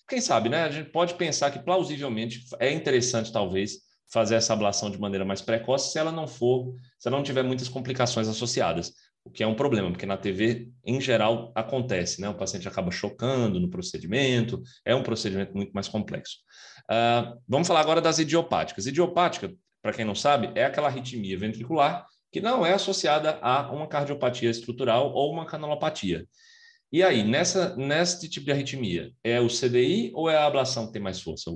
quem 0.08 0.20
sabe, 0.20 0.48
né? 0.48 0.62
A 0.62 0.70
gente 0.70 0.90
pode 0.90 1.14
pensar 1.14 1.50
que 1.50 1.58
plausivelmente 1.58 2.44
é 2.58 2.70
interessante 2.72 3.32
talvez 3.32 3.78
fazer 4.12 4.36
essa 4.36 4.52
ablação 4.52 4.90
de 4.90 4.98
maneira 4.98 5.24
mais 5.24 5.42
precoce 5.42 5.90
se 5.90 5.98
ela 5.98 6.12
não 6.12 6.28
for, 6.28 6.74
se 6.98 7.08
ela 7.08 7.16
não 7.16 7.24
tiver 7.24 7.42
muitas 7.42 7.68
complicações 7.68 8.28
associadas 8.28 8.92
o 9.26 9.30
que 9.30 9.42
é 9.42 9.46
um 9.46 9.56
problema, 9.56 9.90
porque 9.90 10.06
na 10.06 10.16
TV, 10.16 10.70
em 10.84 11.00
geral, 11.00 11.50
acontece, 11.52 12.20
né? 12.20 12.28
O 12.28 12.34
paciente 12.34 12.68
acaba 12.68 12.92
chocando 12.92 13.58
no 13.58 13.68
procedimento, 13.68 14.62
é 14.84 14.94
um 14.94 15.02
procedimento 15.02 15.52
muito 15.52 15.72
mais 15.72 15.88
complexo. 15.88 16.36
Uh, 16.88 17.36
vamos 17.48 17.66
falar 17.66 17.80
agora 17.80 18.00
das 18.00 18.20
idiopáticas. 18.20 18.86
Idiopática, 18.86 19.52
para 19.82 19.92
quem 19.92 20.04
não 20.04 20.14
sabe, 20.14 20.52
é 20.54 20.64
aquela 20.64 20.86
arritmia 20.86 21.36
ventricular 21.36 22.06
que 22.30 22.40
não 22.40 22.64
é 22.64 22.74
associada 22.74 23.38
a 23.42 23.72
uma 23.72 23.88
cardiopatia 23.88 24.48
estrutural 24.48 25.12
ou 25.12 25.32
uma 25.32 25.44
canalopatia. 25.44 26.24
E 26.92 27.02
aí, 27.02 27.22
nessa, 27.24 27.74
nesse 27.76 28.28
tipo 28.28 28.46
de 28.46 28.52
arritmia, 28.52 29.12
é 29.24 29.40
o 29.40 29.48
CDI 29.48 30.12
ou 30.14 30.30
é 30.30 30.36
a 30.36 30.46
ablação 30.46 30.86
que 30.86 30.92
tem 30.92 31.02
mais 31.02 31.20
força? 31.20 31.50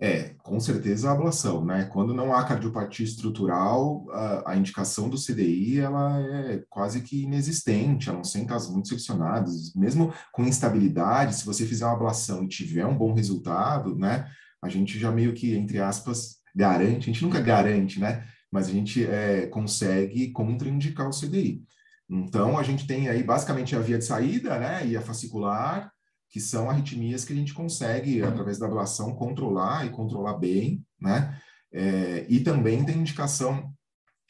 É, 0.00 0.34
com 0.38 0.58
certeza 0.58 1.08
a 1.08 1.12
ablação, 1.12 1.64
né? 1.64 1.84
Quando 1.84 2.12
não 2.12 2.34
há 2.34 2.44
cardiopatia 2.44 3.04
estrutural, 3.04 4.04
a, 4.10 4.50
a, 4.50 4.56
indicação 4.56 5.08
do 5.08 5.16
CDI 5.16 5.78
ela 5.78 6.20
é 6.20 6.64
quase 6.68 7.02
que 7.02 7.22
inexistente, 7.22 8.10
a 8.10 8.12
não 8.12 8.24
ser 8.24 8.40
em 8.40 8.46
casos 8.46 8.72
muito 8.72 8.88
selecionados. 8.88 9.72
Mesmo 9.76 10.12
com 10.32 10.42
instabilidade, 10.42 11.36
se 11.36 11.46
você 11.46 11.64
fizer 11.64 11.84
uma 11.84 11.94
ablação 11.94 12.42
e 12.42 12.48
tiver 12.48 12.84
um 12.84 12.98
bom 12.98 13.12
resultado, 13.12 13.96
né? 13.96 14.28
A 14.60 14.68
gente 14.68 14.98
já 14.98 15.12
meio 15.12 15.34
que, 15.34 15.54
entre 15.54 15.78
aspas, 15.78 16.38
garante, 16.52 17.08
a 17.08 17.12
gente 17.12 17.22
nunca 17.22 17.40
garante, 17.40 18.00
né? 18.00 18.26
Mas 18.50 18.66
a 18.66 18.72
gente 18.72 19.06
é, 19.06 19.46
consegue 19.46 20.32
contraindicar 20.32 21.08
o 21.08 21.12
CDI. 21.12 21.62
Então, 22.12 22.58
a 22.58 22.62
gente 22.62 22.86
tem 22.86 23.08
aí 23.08 23.22
basicamente 23.22 23.74
a 23.74 23.80
via 23.80 23.96
de 23.96 24.04
saída, 24.04 24.58
né? 24.58 24.86
E 24.86 24.94
a 24.94 25.00
fascicular, 25.00 25.90
que 26.28 26.38
são 26.40 26.68
arritmias 26.68 27.24
que 27.24 27.32
a 27.32 27.36
gente 27.36 27.54
consegue, 27.54 28.22
através 28.22 28.58
da 28.58 28.66
ablação, 28.66 29.14
controlar 29.14 29.86
e 29.86 29.90
controlar 29.90 30.34
bem, 30.34 30.84
né? 31.00 31.40
É, 31.72 32.26
e 32.28 32.40
também 32.40 32.84
tem 32.84 32.98
indicação 32.98 33.72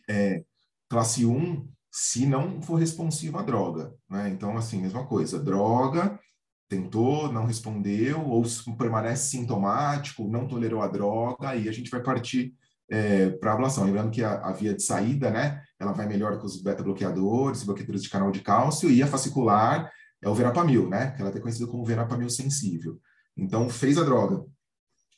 é, 0.09 0.45
classe 0.89 1.27
1 1.27 1.69
se 1.91 2.25
não 2.25 2.63
for 2.63 2.77
responsiva 2.77 3.41
à 3.41 3.43
droga, 3.43 3.93
né? 4.09 4.29
Então, 4.29 4.57
assim, 4.57 4.81
mesma 4.81 5.05
coisa, 5.05 5.43
droga, 5.43 6.21
tentou, 6.69 7.33
não 7.33 7.47
respondeu, 7.47 8.25
ou 8.25 8.45
permanece 8.79 9.31
sintomático, 9.31 10.29
não 10.29 10.47
tolerou 10.47 10.83
a 10.83 10.89
droga, 10.89 11.49
aí 11.49 11.69
a 11.69 11.73
gente 11.73 11.91
vai 11.91 12.01
partir 12.01 12.55
é, 12.89 13.31
para 13.31 13.55
ablação. 13.55 13.85
Lembrando 13.85 14.11
que 14.11 14.23
a, 14.23 14.35
a, 14.35 14.53
via 14.53 14.73
de 14.73 14.83
saída, 14.83 15.31
né, 15.31 15.63
ela 15.83 15.93
vai 15.93 16.07
melhor 16.07 16.39
com 16.39 16.47
os 16.47 16.63
beta-bloqueadores, 16.63 17.65
bloqueadores 17.65 18.03
de 18.03 18.09
canal 18.09 18.31
de 18.31 18.41
cálcio, 18.41 18.91
e 18.91 19.03
a 19.03 19.07
fascicular 19.07 19.91
é 20.23 20.29
o 20.29 20.35
verapamil, 20.35 20.89
né? 20.89 21.11
Que 21.11 21.21
ela 21.21 21.31
é 21.31 21.41
conhecida 21.41 21.67
como 21.67 21.85
verapamil 21.85 22.31
sensível. 22.31 23.01
Então, 23.37 23.69
fez 23.69 23.99
a 23.99 24.05
droga, 24.05 24.45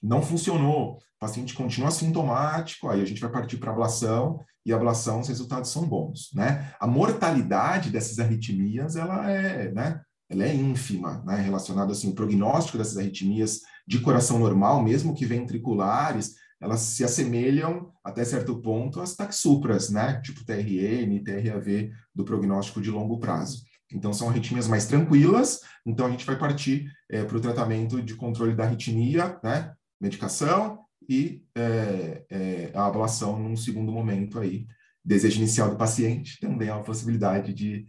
não 0.02 0.22
funcionou, 0.22 0.96
o 0.96 1.00
paciente 1.18 1.54
continua 1.54 1.90
sintomático, 1.90 2.88
aí 2.88 3.02
a 3.02 3.04
gente 3.04 3.20
vai 3.20 3.30
partir 3.30 3.58
para 3.58 3.72
ablação, 3.72 4.40
e 4.66 4.72
ablação, 4.72 5.20
os 5.20 5.28
resultados 5.28 5.70
são 5.70 5.86
bons, 5.86 6.30
né? 6.34 6.72
A 6.80 6.86
mortalidade 6.86 7.90
dessas 7.90 8.18
arritmias, 8.18 8.96
ela 8.96 9.30
é, 9.30 9.70
né? 9.70 10.00
Ela 10.30 10.44
é 10.44 10.54
ínfima, 10.54 11.22
né? 11.26 11.36
Relacionado, 11.36 11.92
assim, 11.92 12.08
o 12.08 12.14
prognóstico 12.14 12.78
dessas 12.78 12.96
arritmias 12.96 13.60
de 13.86 14.00
coração 14.00 14.38
normal, 14.38 14.82
mesmo 14.82 15.14
que 15.14 15.26
ventriculares, 15.26 16.36
elas 16.64 16.80
se 16.80 17.04
assemelham, 17.04 17.92
até 18.02 18.24
certo 18.24 18.56
ponto, 18.56 18.98
às 18.98 19.14
taxupras, 19.14 19.90
né? 19.90 20.18
Tipo 20.22 20.46
TRN, 20.46 21.22
TRAV, 21.22 21.92
do 22.14 22.24
prognóstico 22.24 22.80
de 22.80 22.90
longo 22.90 23.18
prazo. 23.18 23.62
Então, 23.92 24.14
são 24.14 24.30
arritmias 24.30 24.66
mais 24.66 24.86
tranquilas, 24.86 25.60
então 25.84 26.06
a 26.06 26.10
gente 26.10 26.24
vai 26.24 26.38
partir 26.38 26.90
é, 27.10 27.22
para 27.22 27.36
o 27.36 27.40
tratamento 27.40 28.00
de 28.00 28.14
controle 28.14 28.54
da 28.54 28.64
arritmia, 28.64 29.38
né? 29.44 29.74
Medicação 30.00 30.80
e 31.06 31.44
é, 31.54 32.24
é, 32.30 32.70
a 32.74 32.86
ablação 32.86 33.38
num 33.38 33.56
segundo 33.56 33.92
momento 33.92 34.40
aí. 34.40 34.66
Desejo 35.04 35.36
inicial 35.36 35.68
do 35.68 35.76
paciente 35.76 36.40
também 36.40 36.68
é 36.68 36.72
uma 36.72 36.82
possibilidade 36.82 37.52
de, 37.52 37.86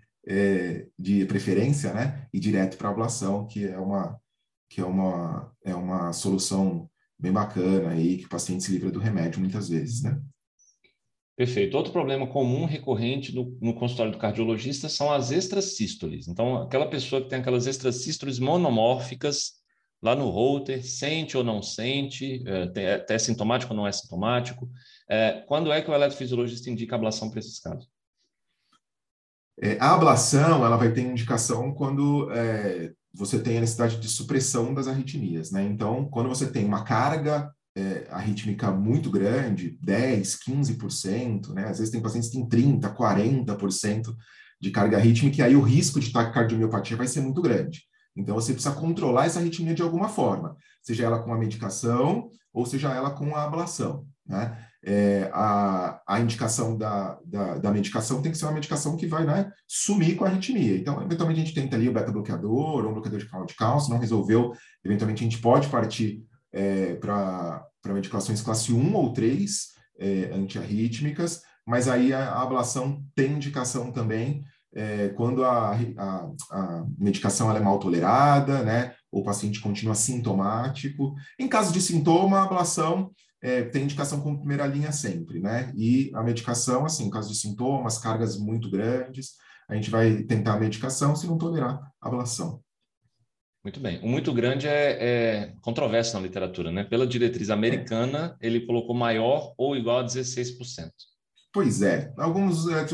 de 1.00 1.24
preferência, 1.26 1.94
né? 1.94 2.28
E 2.34 2.42
direto 2.42 2.76
para 2.76 2.90
ablação, 2.90 3.48
que 3.48 3.66
é 3.66 3.80
uma, 3.80 4.20
que 4.70 4.82
é 4.82 4.86
uma, 4.86 5.50
é 5.64 5.74
uma 5.74 6.12
solução 6.12 6.90
bem 7.18 7.32
bacana 7.32 7.92
aí, 7.92 8.18
que 8.18 8.26
o 8.26 8.30
paciente 8.30 8.64
se 8.64 8.72
livra 8.72 8.92
do 8.92 9.00
remédio 9.00 9.40
muitas 9.40 9.70
vezes, 9.70 10.04
né? 10.04 10.20
Perfeito. 11.36 11.76
Outro 11.76 11.92
problema 11.92 12.26
comum, 12.28 12.66
recorrente 12.66 13.36
no, 13.36 13.58
no, 13.62 13.74
consultório 13.74 14.12
do 14.12 14.18
cardiologista 14.18 14.88
são 14.88 15.12
as 15.12 15.32
extrasístoles. 15.32 16.30
Então, 16.30 16.62
aquela 16.62 16.88
pessoa 16.88 17.22
que 17.22 17.28
tem 17.28 17.40
aquelas 17.40 17.68
extrasístoles 17.68 18.40
monomórficas 18.40 19.56
lá 20.02 20.16
no 20.16 20.30
holter, 20.30 20.86
sente 20.86 21.36
ou 21.36 21.44
não 21.44 21.62
sente, 21.62 22.42
é, 22.48 22.82
é 22.82 22.94
até 22.96 23.18
sintomático 23.18 23.74
ou 23.74 23.78
não 23.78 23.88
é 23.88 23.92
sintomático. 23.92 24.70
É, 25.10 25.44
quando 25.46 25.74
é 25.74 25.82
que 25.82 25.92
o 25.92 25.94
eletrofisiologista 25.94 26.70
indica 26.70 26.96
ablação 26.96 27.30
para 27.30 27.40
esses 27.40 27.60
casos? 27.60 27.90
É, 29.62 29.78
a 29.80 29.94
ablação 29.94 30.66
ela 30.66 30.78
vai 30.78 30.92
ter 30.94 31.02
indicação 31.02 31.74
quando 31.74 32.32
é, 32.32 32.94
você 33.16 33.40
tem 33.40 33.58
a 33.58 33.62
necessidade 33.62 33.98
de 33.98 34.08
supressão 34.08 34.74
das 34.74 34.88
arritmias. 34.88 35.52
Né? 35.52 35.64
Então, 35.64 36.06
quando 36.06 36.30
você 36.30 36.48
tem 36.48 36.66
uma 36.66 36.84
carga 36.84 37.50
é, 37.76 38.08
arrítmica 38.10 38.72
muito 38.72 39.10
grande, 39.10 39.78
10, 39.82 40.40
15%, 40.48 41.50
né? 41.54 41.68
Às 41.68 41.80
vezes 41.80 41.92
tem 41.92 42.02
pacientes 42.02 42.30
que 42.30 42.38
têm 42.48 42.80
30%, 42.80 42.96
40% 42.96 44.16
de 44.62 44.72
carga 44.72 44.98
arrítmica, 44.98 45.38
e 45.38 45.42
aí 45.42 45.56
o 45.56 45.62
risco 45.62 46.00
de 46.00 46.12
taquicardiomiopatia 46.12 46.96
vai 46.96 47.08
ser 47.08 47.20
muito 47.20 47.42
grande. 47.42 47.84
Então, 48.16 48.36
você 48.36 48.54
precisa 48.54 48.74
controlar 48.74 49.26
essa 49.26 49.40
arritmia 49.40 49.76
de 49.76 49.82
alguma 49.82 50.08
forma, 50.08 50.56
seja 50.82 51.04
ela 51.04 51.22
com 51.22 51.34
a 51.34 51.38
medicação 51.38 52.30
ou 52.54 52.66
seja 52.66 52.94
ela 52.94 53.12
com 53.12 53.36
a 53.36 53.44
ablação, 53.44 54.08
né? 54.26 54.58
É, 54.88 55.32
a, 55.34 56.00
a 56.08 56.20
indicação 56.20 56.78
da, 56.78 57.18
da, 57.26 57.58
da, 57.58 57.72
medicação 57.72 58.22
tem 58.22 58.32
que 58.32 58.38
ser 58.38 58.46
uma 58.46 58.54
medicação 58.54 58.96
que 58.96 59.08
vai 59.08 59.26
né, 59.26 59.52
sumir 59.68 60.16
com 60.16 60.24
a 60.24 60.28
arritmia. 60.28 60.78
Então, 60.78 61.02
eventualmente, 61.02 61.42
a 61.42 61.44
gente 61.44 61.56
tenta 61.56 61.76
ali 61.76 61.90
o 61.90 61.94
beta-bloqueador 61.94 62.86
ou 62.86 62.90
um 62.90 62.94
bloqueador 62.94 63.20
de 63.20 63.28
canal 63.28 63.48
de 63.48 63.56
cálcio, 63.56 63.92
não 63.92 63.98
resolveu, 63.98 64.54
eventualmente 64.84 65.24
a 65.24 65.28
gente 65.28 65.42
pode 65.42 65.70
partir 65.70 66.24
é, 66.54 66.94
para 66.96 67.68
medicações 67.88 68.44
classe 68.44 68.72
1 68.72 68.96
ou 68.96 69.12
3 69.12 69.70
é, 70.00 70.32
antiarrítmicas, 70.32 71.42
mas 71.66 71.88
aí 71.88 72.14
a, 72.14 72.34
a, 72.34 72.44
ablação 72.44 73.04
tem 73.16 73.32
indicação 73.32 73.92
também 73.92 74.44
é, 74.76 75.10
quando 75.10 75.44
a, 75.44 75.72
a, 75.74 76.30
a 76.52 76.86
medicação 76.96 77.56
é 77.56 77.60
mal 77.60 77.80
tolerada, 77.80 78.62
né, 78.62 78.94
ou 79.12 79.22
o 79.22 79.26
paciente 79.26 79.60
continua 79.60 79.96
sintomático. 79.96 81.16
Em 81.40 81.48
caso 81.48 81.74
de 81.74 81.82
sintoma, 81.82 82.40
a 82.40 82.44
ablação 82.44 83.10
é, 83.46 83.64
tem 83.64 83.84
indicação 83.84 84.22
como 84.22 84.40
primeira 84.40 84.66
linha 84.66 84.92
sempre, 84.92 85.40
né? 85.40 85.72
E 85.78 86.12
a 86.16 86.24
medicação, 86.24 86.84
assim, 86.84 87.06
em 87.06 87.10
caso 87.12 87.30
de 87.30 87.38
sintomas, 87.38 88.00
cargas 88.00 88.40
muito 88.40 88.72
grandes, 88.72 89.34
a 89.70 89.76
gente 89.76 89.92
vai 89.92 90.24
tentar 90.24 90.56
a 90.56 90.60
medicação 90.60 91.16
se 91.16 91.28
não 91.28 91.38
tolerar 91.38 91.80
a 92.02 92.08
ablação. 92.08 92.60
Muito 93.64 93.80
bem. 93.80 94.00
O 94.04 94.08
muito 94.08 94.34
grande 94.34 94.68
é, 94.68 94.98
é 95.00 95.54
controverso 95.62 96.16
na 96.16 96.24
literatura, 96.24 96.72
né? 96.72 96.84
Pela 96.84 97.06
diretriz 97.06 97.52
americana, 97.52 98.36
é. 98.42 98.48
ele 98.48 98.66
colocou 98.66 98.96
maior 98.96 99.54
ou 99.58 99.76
igual 99.76 100.00
a 100.00 100.06
16%. 100.06 100.90
Pois 101.54 101.84
é. 101.84 102.12
Alguns, 102.18 102.68
é, 102.68 102.86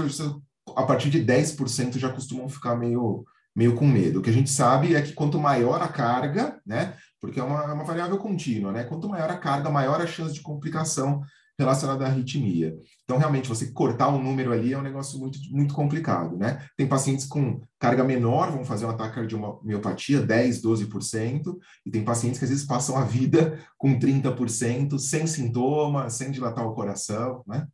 a 0.75 0.83
partir 0.83 1.09
de 1.09 1.23
10% 1.23 1.97
já 1.97 2.11
costumam 2.11 2.49
ficar 2.49 2.75
meio, 2.75 3.25
meio 3.55 3.75
com 3.75 3.87
medo. 3.87 4.19
O 4.19 4.21
que 4.21 4.29
a 4.29 4.33
gente 4.33 4.49
sabe 4.49 4.95
é 4.95 5.01
que 5.01 5.13
quanto 5.13 5.39
maior 5.39 5.81
a 5.81 5.87
carga, 5.87 6.59
né? 6.65 6.93
porque 7.21 7.39
é 7.39 7.43
uma, 7.43 7.63
é 7.63 7.73
uma 7.73 7.83
variável 7.83 8.17
contínua, 8.17 8.71
né? 8.71 8.83
Quanto 8.83 9.07
maior 9.07 9.29
a 9.29 9.37
carga, 9.37 9.69
maior 9.69 10.01
a 10.01 10.07
chance 10.07 10.33
de 10.33 10.41
complicação 10.41 11.21
relacionada 11.57 12.03
à 12.03 12.07
arritmia. 12.07 12.75
Então, 13.03 13.19
realmente, 13.19 13.47
você 13.47 13.71
cortar 13.71 14.09
um 14.09 14.21
número 14.21 14.51
ali 14.51 14.73
é 14.73 14.77
um 14.77 14.81
negócio 14.81 15.19
muito, 15.19 15.37
muito 15.51 15.75
complicado, 15.75 16.35
né? 16.35 16.65
Tem 16.75 16.87
pacientes 16.87 17.27
com 17.27 17.61
carga 17.79 18.03
menor, 18.03 18.51
vão 18.51 18.65
fazer 18.65 18.87
um 18.87 18.89
ataque 18.89 19.15
cardiomiopatia, 19.15 20.19
10, 20.19 20.63
12%, 20.63 21.55
e 21.85 21.91
tem 21.91 22.03
pacientes 22.03 22.39
que 22.39 22.45
às 22.45 22.49
vezes 22.49 22.65
passam 22.65 22.97
a 22.97 23.03
vida 23.03 23.59
com 23.77 23.99
30%, 23.99 24.97
sem 24.97 25.27
sintoma, 25.27 26.09
sem 26.09 26.31
dilatar 26.31 26.65
o 26.65 26.73
coração, 26.73 27.43
né? 27.45 27.67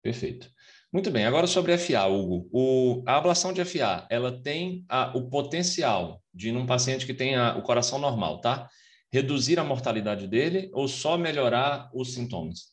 Perfeito. 0.00 0.53
Muito 0.94 1.10
bem, 1.10 1.26
agora 1.26 1.48
sobre 1.48 1.76
FA, 1.76 2.06
Hugo. 2.06 2.48
O, 2.52 3.02
a 3.04 3.16
ablação 3.16 3.52
de 3.52 3.64
FA, 3.64 4.06
ela 4.08 4.40
tem 4.40 4.84
a, 4.88 5.10
o 5.18 5.28
potencial 5.28 6.22
de, 6.32 6.52
num 6.52 6.66
paciente 6.66 7.04
que 7.04 7.12
tenha 7.12 7.58
o 7.58 7.62
coração 7.62 7.98
normal, 7.98 8.40
tá? 8.40 8.68
Reduzir 9.12 9.58
a 9.58 9.64
mortalidade 9.64 10.28
dele 10.28 10.70
ou 10.72 10.86
só 10.86 11.18
melhorar 11.18 11.90
os 11.92 12.14
sintomas? 12.14 12.72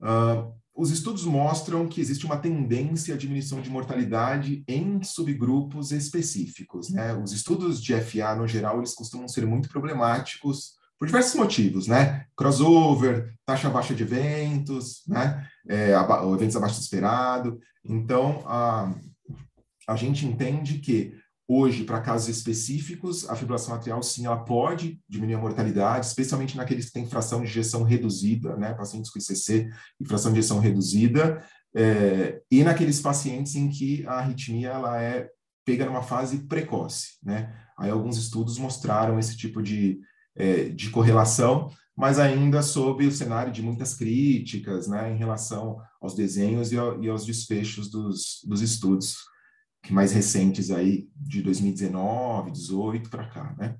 Uh, 0.00 0.50
os 0.74 0.90
estudos 0.90 1.26
mostram 1.26 1.86
que 1.86 2.00
existe 2.00 2.24
uma 2.24 2.38
tendência 2.38 3.14
à 3.14 3.18
diminuição 3.18 3.60
de 3.60 3.68
mortalidade 3.68 4.64
em 4.66 5.02
subgrupos 5.02 5.92
específicos, 5.92 6.88
né? 6.88 7.12
Os 7.18 7.32
estudos 7.32 7.82
de 7.82 7.92
FA, 8.00 8.34
no 8.34 8.48
geral, 8.48 8.78
eles 8.78 8.94
costumam 8.94 9.28
ser 9.28 9.44
muito 9.44 9.68
problemáticos 9.68 10.78
por 10.98 11.06
diversos 11.06 11.34
motivos, 11.36 11.86
né? 11.86 12.26
Crossover, 12.36 13.32
taxa 13.46 13.70
baixa 13.70 13.94
de 13.94 14.02
eventos, 14.02 15.02
né? 15.06 15.48
É, 15.68 15.92
eventos 16.34 16.56
abaixo 16.56 16.76
do 16.76 16.82
esperado. 16.82 17.60
Então, 17.84 18.42
a, 18.46 18.94
a 19.86 19.96
gente 19.96 20.24
entende 20.26 20.78
que 20.78 21.14
hoje, 21.46 21.84
para 21.84 22.00
casos 22.00 22.28
específicos, 22.28 23.28
a 23.28 23.34
fibrilação 23.34 23.74
atrial, 23.74 24.02
sim, 24.02 24.26
ela 24.26 24.44
pode 24.44 25.00
diminuir 25.08 25.34
a 25.34 25.40
mortalidade, 25.40 26.06
especialmente 26.06 26.56
naqueles 26.56 26.86
que 26.86 26.92
têm 26.92 27.08
fração 27.08 27.40
de 27.40 27.46
injeção 27.46 27.82
reduzida, 27.82 28.54
né? 28.56 28.74
Pacientes 28.74 29.10
com 29.10 29.18
ICC 29.18 29.70
e 29.98 30.04
fração 30.06 30.30
de 30.30 30.38
injeção 30.38 30.58
reduzida, 30.58 31.42
é, 31.74 32.40
e 32.50 32.62
naqueles 32.62 33.00
pacientes 33.00 33.54
em 33.54 33.68
que 33.68 34.06
a 34.06 34.14
arritmia 34.14 34.68
ela 34.68 35.00
é 35.00 35.28
pega 35.64 35.84
numa 35.84 36.02
fase 36.02 36.38
precoce, 36.46 37.18
né? 37.22 37.54
Aí 37.78 37.90
alguns 37.90 38.16
estudos 38.16 38.58
mostraram 38.58 39.18
esse 39.18 39.36
tipo 39.36 39.62
de 39.62 40.00
é, 40.34 40.68
de 40.68 40.90
correlação, 40.90 41.70
mas 41.98 42.20
ainda 42.20 42.62
sob 42.62 43.04
o 43.04 43.10
cenário 43.10 43.52
de 43.52 43.60
muitas 43.60 43.92
críticas 43.92 44.86
né, 44.86 45.12
em 45.12 45.16
relação 45.16 45.82
aos 46.00 46.14
desenhos 46.14 46.70
e, 46.70 46.78
ao, 46.78 47.02
e 47.02 47.08
aos 47.08 47.26
desfechos 47.26 47.90
dos, 47.90 48.40
dos 48.46 48.62
estudos 48.62 49.16
que 49.82 49.92
mais 49.92 50.12
recentes 50.12 50.70
aí 50.70 51.08
de 51.16 51.42
2019, 51.42 52.52
18 52.52 53.10
para 53.10 53.28
cá, 53.28 53.52
né? 53.58 53.76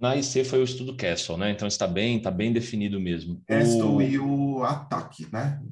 Na 0.00 0.16
IC 0.16 0.42
foi 0.44 0.60
o 0.60 0.64
estudo 0.64 0.96
Castle, 0.96 1.36
né? 1.36 1.52
Então 1.52 1.68
está 1.68 1.86
bem, 1.86 2.16
está 2.16 2.32
bem 2.32 2.52
definido 2.52 2.98
mesmo. 2.98 3.40
Castle 3.46 3.96
o... 3.96 4.02
e 4.02 4.18
o 4.18 4.64
ataque, 4.64 5.28
né? 5.32 5.62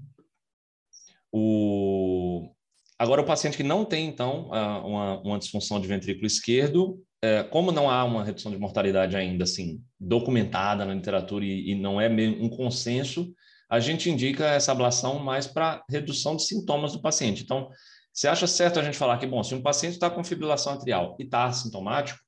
O... 1.32 2.52
Agora, 2.96 3.22
o 3.22 3.26
paciente 3.26 3.56
que 3.56 3.64
não 3.64 3.84
tem, 3.84 4.06
então, 4.08 4.48
uma, 4.48 5.20
uma 5.22 5.38
disfunção 5.38 5.80
de 5.80 5.88
ventrículo 5.88 6.26
esquerdo, 6.26 7.02
como 7.50 7.72
não 7.72 7.90
há 7.90 8.04
uma 8.04 8.24
redução 8.24 8.52
de 8.52 8.58
mortalidade 8.58 9.16
ainda 9.16 9.44
assim 9.44 9.82
documentada 9.98 10.84
na 10.84 10.94
literatura 10.94 11.44
e, 11.44 11.72
e 11.72 11.74
não 11.74 12.00
é 12.00 12.08
um 12.08 12.48
consenso, 12.48 13.32
a 13.68 13.80
gente 13.80 14.08
indica 14.08 14.46
essa 14.46 14.72
ablação 14.72 15.18
mais 15.18 15.46
para 15.46 15.84
redução 15.90 16.36
de 16.36 16.44
sintomas 16.44 16.92
do 16.92 17.02
paciente. 17.02 17.42
Então, 17.42 17.68
você 18.12 18.26
acha 18.26 18.46
certo 18.46 18.80
a 18.80 18.82
gente 18.82 18.96
falar 18.96 19.18
que, 19.18 19.26
bom, 19.26 19.42
se 19.42 19.54
um 19.54 19.62
paciente 19.62 19.94
está 19.94 20.08
com 20.08 20.24
fibrilação 20.24 20.72
atrial 20.72 21.16
e 21.18 21.24
está 21.24 21.44
assintomático, 21.44 22.18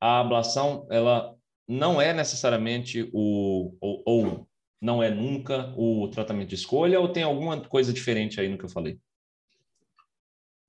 a 0.00 0.20
ablação 0.20 0.86
ela 0.90 1.34
não 1.68 2.00
é 2.00 2.12
necessariamente 2.12 3.08
o 3.12 3.76
ou, 3.80 4.02
ou 4.06 4.48
não 4.80 5.02
é 5.02 5.10
nunca 5.10 5.72
o 5.76 6.08
tratamento 6.08 6.50
de 6.50 6.56
escolha 6.56 7.00
ou 7.00 7.08
tem 7.08 7.22
alguma 7.22 7.60
coisa 7.60 7.92
diferente 7.92 8.40
aí 8.40 8.48
no 8.48 8.58
que 8.58 8.64
eu 8.64 8.68
falei? 8.68 8.98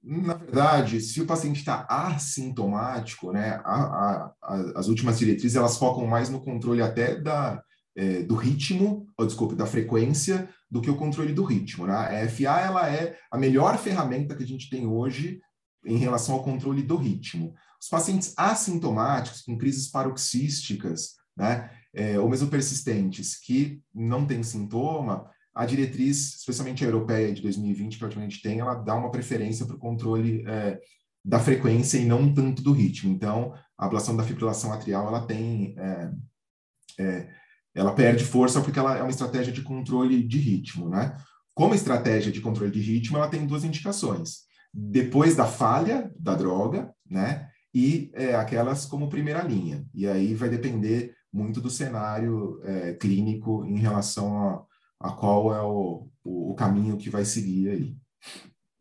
Na 0.08 0.36
verdade, 0.36 1.02
se 1.02 1.20
o 1.20 1.26
paciente 1.26 1.58
está 1.58 1.84
assintomático, 1.90 3.32
né, 3.32 3.60
a, 3.66 3.76
a, 3.76 4.34
a, 4.40 4.56
as 4.76 4.88
últimas 4.88 5.18
diretrizes 5.18 5.56
elas 5.56 5.78
focam 5.78 6.06
mais 6.06 6.30
no 6.30 6.40
controle 6.40 6.84
até 6.84 7.20
da, 7.20 7.60
é, 7.96 8.22
do 8.22 8.36
ritmo, 8.36 9.08
ou 9.18 9.26
desculpe, 9.26 9.56
da 9.56 9.66
frequência, 9.66 10.48
do 10.70 10.80
que 10.80 10.92
o 10.92 10.96
controle 10.96 11.34
do 11.34 11.44
ritmo. 11.44 11.88
Né? 11.88 11.94
A 11.94 12.30
FA 12.30 12.60
ela 12.60 12.88
é 12.88 13.18
a 13.32 13.38
melhor 13.38 13.80
ferramenta 13.80 14.36
que 14.36 14.44
a 14.44 14.48
gente 14.48 14.70
tem 14.70 14.86
hoje 14.86 15.40
em 15.84 15.98
relação 15.98 16.36
ao 16.36 16.44
controle 16.44 16.84
do 16.84 16.98
ritmo. 16.98 17.56
Os 17.82 17.90
pacientes 17.90 18.34
assintomáticos, 18.38 19.42
com 19.42 19.58
crises 19.58 19.90
paroxísticas, 19.90 21.16
né, 21.36 21.72
é, 21.96 22.20
ou 22.20 22.30
mesmo 22.30 22.48
persistentes, 22.48 23.40
que 23.40 23.82
não 23.94 24.26
têm 24.26 24.44
sintoma, 24.44 25.30
a 25.56 25.66
diretriz, 25.66 26.36
especialmente 26.36 26.84
a 26.84 26.88
europeia 26.88 27.34
de 27.34 27.42
2020, 27.42 27.98
que 27.98 28.06
a 28.06 28.10
gente 28.10 28.42
tem, 28.42 28.60
ela 28.60 28.76
dá 28.76 28.94
uma 28.94 29.10
preferência 29.10 29.66
para 29.66 29.78
o 29.78 29.80
controle 29.80 30.44
é, 30.46 30.82
da 31.24 31.40
frequência 31.40 31.98
e 31.98 32.04
não 32.04 32.34
tanto 32.34 32.62
do 32.62 32.74
ritmo. 32.74 33.10
Então, 33.10 33.54
a 33.78 33.86
ablação 33.86 34.18
da 34.18 34.24
fibrilação 34.24 34.74
atrial, 34.74 35.08
ela 35.08 35.26
tem... 35.26 35.74
É, 35.78 36.12
é, 37.00 37.30
ela 37.74 37.94
perde 37.94 38.24
força 38.24 38.62
porque 38.62 38.80
ela 38.80 38.98
é 38.98 39.02
uma 39.02 39.10
estratégia 39.10 39.52
de 39.52 39.62
controle 39.62 40.24
de 40.24 40.38
ritmo, 40.38 40.90
né? 40.90 41.18
Como 41.54 41.76
estratégia 41.76 42.32
de 42.32 42.42
controle 42.42 42.72
de 42.72 42.80
ritmo, 42.80 43.18
ela 43.18 43.28
tem 43.28 43.46
duas 43.46 43.66
indicações. 43.66 44.44
Depois 44.74 45.36
da 45.36 45.46
falha 45.46 46.12
da 46.18 46.36
droga, 46.36 46.94
né? 47.10 47.50
E 47.74 48.12
é, 48.14 48.34
aquelas 48.36 48.86
como 48.86 49.10
primeira 49.10 49.42
linha. 49.42 49.86
E 49.94 50.08
aí 50.08 50.34
vai 50.34 50.48
depender 50.48 51.14
muito 51.32 51.60
do 51.60 51.70
cenário 51.70 52.62
é, 52.64 52.94
clínico 52.94 53.66
em 53.66 53.78
relação 53.78 54.66
a 55.00 55.12
qual 55.12 55.54
é 55.54 55.62
o, 55.62 56.08
o, 56.24 56.52
o 56.52 56.56
caminho 56.56 56.98
que 56.98 57.10
vai 57.10 57.26
seguir 57.26 57.70
aí. 57.70 57.96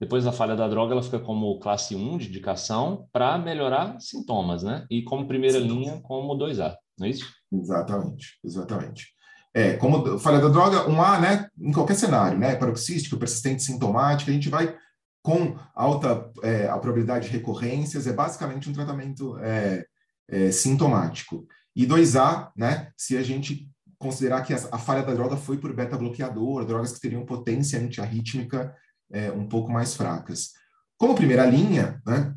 Depois 0.01 0.25
da 0.25 0.33
falha 0.33 0.57
da 0.57 0.69
droga, 0.69 0.93
ela 0.93 1.03
fica 1.03 1.19
como 1.19 1.59
classe 1.61 1.95
1 1.95 2.19
de 2.19 2.29
indicação 2.29 3.09
para 3.13 3.39
melhorar 3.39 3.99
sintomas, 4.01 4.63
né? 4.63 4.87
E 4.91 5.03
como 5.03 5.27
primeira 5.27 5.61
Sim. 5.61 5.67
linha, 5.67 6.01
como 6.03 6.37
2A, 6.37 6.75
não 6.99 7.07
é 7.07 7.11
isso? 7.11 7.33
Exatamente, 7.53 8.39
exatamente. 8.45 9.15
É, 9.55 9.77
como 9.77 10.19
falha 10.19 10.41
da 10.41 10.49
droga, 10.49 10.89
1A, 10.89 11.21
né? 11.21 11.49
Em 11.59 11.73
qualquer 11.73 11.95
cenário, 11.95 12.39
né? 12.39 12.57
Paroxístico, 12.57 13.17
persistente, 13.17 13.63
sintomático, 13.63 14.31
a 14.31 14.35
gente 14.35 14.49
vai 14.49 14.77
com 15.23 15.57
alta 15.75 16.31
é, 16.43 16.69
a 16.69 16.77
probabilidade 16.77 17.29
de 17.29 17.33
recorrências, 17.33 18.07
é 18.07 18.13
basicamente 18.13 18.69
um 18.69 18.75
tratamento 18.75 19.39
é, 19.39 19.87
é, 20.29 20.51
sintomático. 20.51 21.47
E 21.75 21.87
2A, 21.87 22.51
né? 22.57 22.91
Se 22.97 23.17
a 23.17 23.23
gente 23.23 23.71
considerar 23.99 24.43
que 24.43 24.53
a, 24.53 24.79
falha 24.79 25.03
da 25.03 25.15
droga 25.15 25.37
foi 25.37 25.59
por 25.59 25.73
beta-bloqueador, 25.73 26.65
drogas 26.65 26.93
que 26.93 27.01
teriam 27.01 27.25
potência 27.25 27.79
antiarrítmica 27.79 28.75
é, 29.13 29.31
um 29.31 29.47
pouco 29.49 29.71
mais 29.71 29.95
fracas. 29.95 30.53
Como 30.97 31.15
primeira 31.15 31.47
linha, 31.47 32.01
né, 32.07 32.35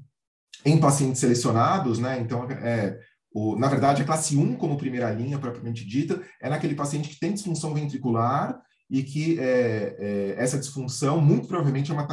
em 0.65 0.79
pacientes 0.79 1.19
selecionados, 1.19 1.99
né, 1.99 2.19
então, 2.19 2.49
é, 2.49 2.99
o, 3.33 3.55
na 3.55 3.67
verdade, 3.67 4.01
a 4.01 4.05
classe 4.05 4.35
1 4.35 4.55
como 4.55 4.77
primeira 4.77 5.11
linha, 5.11 5.39
propriamente 5.39 5.85
dita, 5.85 6.21
é 6.41 6.49
naquele 6.49 6.75
paciente 6.75 7.09
que 7.09 7.19
tem 7.19 7.33
disfunção 7.33 7.73
ventricular 7.73 8.59
e 8.89 9.03
que 9.03 9.39
é, 9.39 9.95
é, 9.99 10.35
essa 10.37 10.57
disfunção, 10.57 11.21
muito 11.21 11.47
provavelmente, 11.47 11.91
é 11.91 11.93
uma 11.93 12.07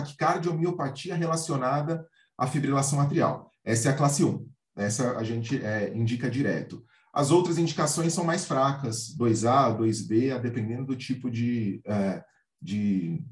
miopatia 0.54 1.14
relacionada 1.14 2.04
à 2.37 2.46
fibrilação 2.46 3.00
atrial. 3.00 3.50
Essa 3.64 3.88
é 3.88 3.92
a 3.92 3.96
classe 3.96 4.24
1. 4.24 4.46
Essa 4.76 5.16
a 5.16 5.22
gente 5.22 5.64
é, 5.64 5.92
indica 5.94 6.28
direto. 6.28 6.85
As 7.14 7.31
outras 7.31 7.59
indicações 7.59 8.12
são 8.12 8.24
mais 8.24 8.44
fracas, 8.44 9.16
2A, 9.16 9.79
2B, 9.79 10.40
dependendo 10.40 10.85
do 10.85 10.96
tipo 10.96 11.31
de, 11.31 11.81
é, 11.87 12.22
de 12.61 13.22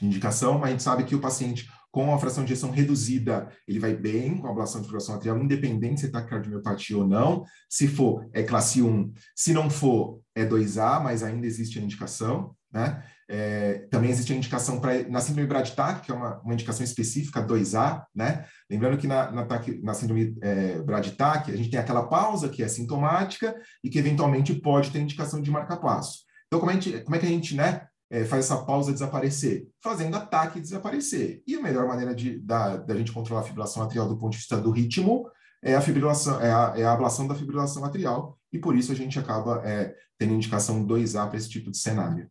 indicação, 0.00 0.58
mas 0.58 0.68
a 0.68 0.70
gente 0.70 0.82
sabe 0.82 1.04
que 1.04 1.14
o 1.14 1.20
paciente 1.20 1.68
com 1.90 2.14
a 2.14 2.18
fração 2.18 2.44
de 2.44 2.52
ejeção 2.52 2.70
reduzida, 2.70 3.48
ele 3.66 3.78
vai 3.78 3.94
bem 3.94 4.38
com 4.38 4.46
a 4.46 4.50
ablação 4.50 4.80
de 4.80 4.86
fibrilação 4.86 5.14
atrial, 5.14 5.38
independente 5.38 6.00
se 6.00 6.06
está 6.06 6.22
cardiomiopatia 6.22 6.96
ou 6.96 7.06
não. 7.06 7.44
Se 7.68 7.88
for, 7.88 8.28
é 8.32 8.42
classe 8.42 8.82
1. 8.82 9.12
Se 9.34 9.52
não 9.52 9.70
for, 9.70 10.20
é 10.34 10.44
2A, 10.44 11.02
mas 11.02 11.22
ainda 11.22 11.46
existe 11.46 11.78
a 11.78 11.82
indicação. 11.82 12.54
Né? 12.70 13.02
É, 13.30 13.86
também 13.90 14.10
existe 14.10 14.32
a 14.32 14.36
indicação 14.36 14.80
para 14.80 15.06
na 15.08 15.20
síndrome 15.20 15.46
Braditac, 15.46 16.00
que 16.00 16.10
é 16.10 16.14
uma, 16.14 16.40
uma 16.40 16.54
indicação 16.54 16.82
específica 16.82 17.46
2A, 17.46 18.04
né? 18.14 18.46
Lembrando 18.70 18.96
que 18.96 19.06
na, 19.06 19.30
na, 19.30 19.46
na 19.82 19.94
síndrome 19.94 20.34
é, 20.42 20.82
a 20.88 21.56
gente 21.56 21.70
tem 21.70 21.78
aquela 21.78 22.08
pausa 22.08 22.48
que 22.48 22.62
é 22.62 22.68
sintomática 22.68 23.54
e 23.84 23.90
que 23.90 23.98
eventualmente 23.98 24.54
pode 24.54 24.90
ter 24.90 25.00
indicação 25.00 25.42
de 25.42 25.50
marca-passo. 25.50 26.20
Então, 26.46 26.58
como, 26.58 26.72
gente, 26.72 27.00
como 27.00 27.16
é 27.16 27.18
que 27.18 27.26
a 27.26 27.30
gente 27.30 27.54
né, 27.54 27.86
é, 28.10 28.24
faz 28.24 28.46
essa 28.46 28.64
pausa 28.64 28.92
desaparecer? 28.92 29.68
Fazendo 29.82 30.16
ataque 30.16 30.60
desaparecer. 30.60 31.42
E 31.46 31.54
a 31.54 31.62
melhor 31.62 31.86
maneira 31.86 32.14
de, 32.14 32.38
da, 32.38 32.78
da 32.78 32.96
gente 32.96 33.12
controlar 33.12 33.42
a 33.42 33.44
fibrilação 33.44 33.82
atrial 33.82 34.08
do 34.08 34.16
ponto 34.16 34.32
de 34.32 34.38
vista 34.38 34.58
do 34.58 34.70
ritmo 34.70 35.28
é 35.62 35.74
a 35.74 35.80
fibrilação, 35.80 36.40
é 36.40 36.50
a, 36.50 36.74
é 36.76 36.84
a 36.84 36.92
ablação 36.92 37.26
da 37.26 37.34
fibrilação 37.34 37.84
atrial, 37.84 38.38
e 38.52 38.58
por 38.58 38.76
isso 38.76 38.92
a 38.92 38.94
gente 38.94 39.18
acaba 39.18 39.60
é, 39.64 39.94
tendo 40.16 40.32
indicação 40.32 40.86
2A 40.86 41.28
para 41.28 41.36
esse 41.36 41.48
tipo 41.48 41.70
de 41.70 41.76
cenário. 41.76 42.30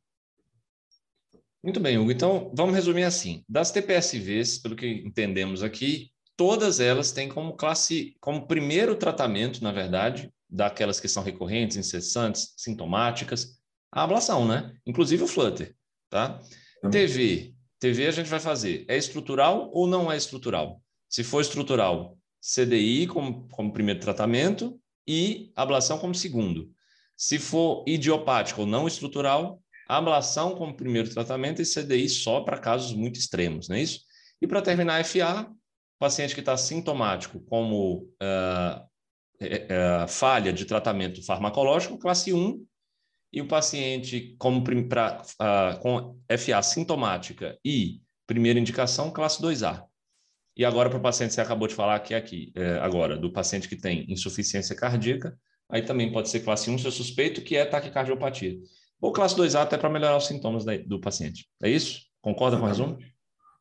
Muito 1.63 1.80
bem, 1.80 1.98
Hugo. 1.98 2.12
Então, 2.12 2.52
vamos 2.56 2.76
resumir 2.76 3.04
assim. 3.04 3.43
Das 3.50 3.72
TPSVs, 3.72 4.60
pelo 4.60 4.76
que 4.76 4.88
entendemos 5.06 5.63
aqui, 5.63 6.12
todas 6.36 6.80
elas 6.80 7.12
têm 7.12 7.28
como 7.28 7.58
classe, 7.58 8.15
como 8.20 8.48
primeiro 8.48 8.96
tratamento, 8.96 9.63
na 9.63 9.72
verdade, 9.72 10.32
daquelas 10.50 11.00
que 11.00 11.08
são 11.08 11.24
recorrentes, 11.24 11.78
incessantes, 11.78 12.54
sintomáticas, 12.56 13.58
a 13.91 14.04
ablação, 14.04 14.48
né? 14.48 14.74
Inclusive 14.86 15.24
o 15.24 15.28
flutter, 15.28 15.76
tá? 16.10 16.39
TV. 16.91 17.54
TV 17.80 18.08
a 18.08 18.12
gente 18.12 18.30
vai 18.30 18.39
fazer. 18.39 18.86
É 18.88 18.96
estrutural 18.96 19.70
ou 19.74 19.88
não 19.88 20.12
é 20.12 20.17
estrutural? 20.17 20.82
Se 21.10 21.24
for 21.24 21.41
estrutural, 21.41 22.17
CDI 22.41 23.08
como, 23.08 23.48
como 23.50 23.74
primeiro 23.74 24.00
tratamento 24.00 24.80
e 25.08 25.52
ablação 25.56 25.98
como 25.98 26.13
segundo. 26.13 26.72
Se 27.15 27.39
for 27.39 27.84
idiopático 27.88 28.62
ou 28.62 28.67
não 28.67 28.88
estrutural, 28.88 29.62
ablação 29.88 30.56
como 30.56 30.76
primeiro 30.76 31.10
tratamento 31.10 31.62
e 31.62 31.65
CDI 31.65 32.10
só 32.10 32.41
para 32.41 32.58
casos 32.58 32.93
muito 32.93 33.17
extremos, 33.17 33.69
não 33.69 33.76
é 33.76 33.82
isso? 33.82 34.02
E 34.41 34.47
para 34.47 34.62
terminar, 34.62 35.04
FA, 35.04 35.50
paciente 35.97 36.34
que 36.34 36.41
está 36.41 36.56
sintomático 36.58 37.39
como 37.41 38.10
uh, 38.21 40.08
falha 40.08 40.52
de 40.52 40.65
tratamento 40.65 41.26
farmacológico, 41.26 41.97
classe 41.97 42.34
1, 42.34 42.65
e 43.32 43.41
o 43.41 43.47
paciente 43.47 44.36
como 44.38 44.63
pra, 44.88 45.21
uh, 45.41 45.80
com 45.80 46.19
FA 46.38 46.62
sintomática 46.62 47.58
e 47.63 48.02
primeira 48.26 48.60
indicação, 48.60 49.12
classe 49.12 49.41
2A. 49.41 49.84
E 50.56 50.65
agora, 50.65 50.89
para 50.89 50.97
o 50.97 51.02
paciente, 51.02 51.34
você 51.34 51.41
acabou 51.41 51.67
de 51.67 51.76
falar 51.76 52.00
que 52.00 52.13
é 52.13 52.17
aqui, 52.17 52.52
é, 52.56 52.80
agora, 52.80 53.15
do 53.15 53.32
paciente 53.32 53.69
que 53.69 53.76
tem 53.76 54.12
insuficiência 54.12 54.76
cardíaca, 54.76 55.38
aí 55.69 55.84
também 55.84 56.12
pode 56.12 56.30
ser 56.30 56.39
classe 56.39 56.71
1, 56.71 56.80
se 56.80 56.91
suspeito, 56.91 57.43
que 57.43 57.56
é 57.56 57.63
taquicardiopatia 57.63 58.58
ou 59.02 59.12
classe 59.12 59.36
2A 59.36 59.62
até 59.62 59.78
para 59.78 59.90
melhorar 59.90 60.18
os 60.18 60.28
sintomas 60.28 60.66
do 60.86 61.00
paciente. 61.00 61.48
É 61.62 61.70
isso? 61.70 62.02
Concorda 62.22 62.58
com 62.58 62.64
o 62.64 62.68
resumo? 62.68 62.98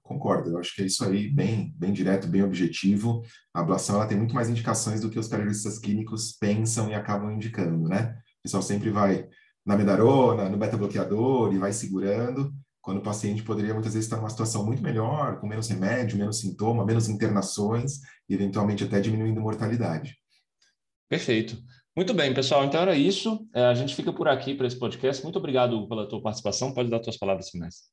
Concordo, 0.02 0.50
eu 0.50 0.58
acho 0.58 0.74
que 0.74 0.82
é 0.82 0.86
isso 0.86 1.04
aí, 1.04 1.28
bem, 1.28 1.74
bem 1.76 1.92
direto, 1.92 2.28
bem 2.28 2.42
objetivo. 2.42 3.22
A 3.52 3.60
ablação 3.60 3.96
ela 3.96 4.06
tem 4.06 4.16
muito 4.16 4.34
mais 4.34 4.48
indicações 4.48 5.00
do 5.00 5.10
que 5.10 5.18
os 5.18 5.26
cardiologistas 5.26 5.78
clínicos 5.78 6.32
pensam 6.32 6.88
e 6.88 6.94
acabam 6.94 7.32
indicando, 7.32 7.88
né? 7.88 8.16
O 8.38 8.42
pessoal 8.44 8.62
sempre 8.62 8.88
vai 8.90 9.28
na 9.64 9.76
medarona, 9.76 10.48
no 10.48 10.56
beta-bloqueador 10.56 11.52
e 11.52 11.58
vai 11.58 11.72
segurando, 11.72 12.54
quando 12.80 12.98
o 12.98 13.02
paciente 13.02 13.42
poderia 13.42 13.74
muitas 13.74 13.94
vezes 13.94 14.06
estar 14.06 14.16
numa 14.16 14.30
situação 14.30 14.64
muito 14.64 14.80
melhor, 14.80 15.40
com 15.40 15.48
menos 15.48 15.66
remédio, 15.66 16.16
menos 16.16 16.38
sintoma, 16.38 16.86
menos 16.86 17.08
internações 17.08 17.98
e 18.28 18.34
eventualmente 18.34 18.84
até 18.84 19.00
diminuindo 19.00 19.40
mortalidade. 19.40 20.16
Perfeito. 21.08 21.60
Muito 21.96 22.12
bem, 22.12 22.34
pessoal. 22.34 22.64
Então 22.64 22.82
era 22.82 22.94
isso. 22.94 23.48
É, 23.54 23.64
a 23.64 23.74
gente 23.74 23.94
fica 23.94 24.12
por 24.12 24.28
aqui 24.28 24.54
para 24.54 24.66
esse 24.66 24.78
podcast. 24.78 25.22
Muito 25.22 25.38
obrigado 25.38 25.88
pela 25.88 26.06
tua 26.06 26.20
participação. 26.20 26.74
Pode 26.74 26.90
dar 26.90 27.00
tuas 27.00 27.16
palavras 27.16 27.48
finais. 27.48 27.84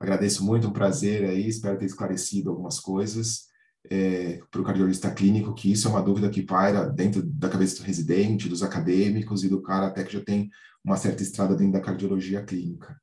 Agradeço 0.00 0.44
muito, 0.44 0.66
um 0.66 0.72
prazer 0.72 1.24
aí. 1.24 1.46
Espero 1.46 1.78
ter 1.78 1.84
esclarecido 1.84 2.50
algumas 2.50 2.80
coisas 2.80 3.44
é, 3.88 4.40
para 4.50 4.60
o 4.60 4.64
cardiologista 4.64 5.10
clínico, 5.12 5.54
que 5.54 5.70
isso 5.70 5.86
é 5.86 5.90
uma 5.90 6.02
dúvida 6.02 6.28
que 6.28 6.42
paira 6.42 6.88
dentro 6.88 7.22
da 7.22 7.48
cabeça 7.48 7.76
do 7.80 7.86
residente, 7.86 8.48
dos 8.48 8.62
acadêmicos 8.62 9.44
e 9.44 9.48
do 9.48 9.62
cara 9.62 9.86
até 9.86 10.02
que 10.02 10.12
já 10.12 10.20
tem 10.20 10.50
uma 10.84 10.96
certa 10.96 11.22
estrada 11.22 11.54
dentro 11.54 11.74
da 11.74 11.80
cardiologia 11.80 12.42
clínica. 12.42 13.00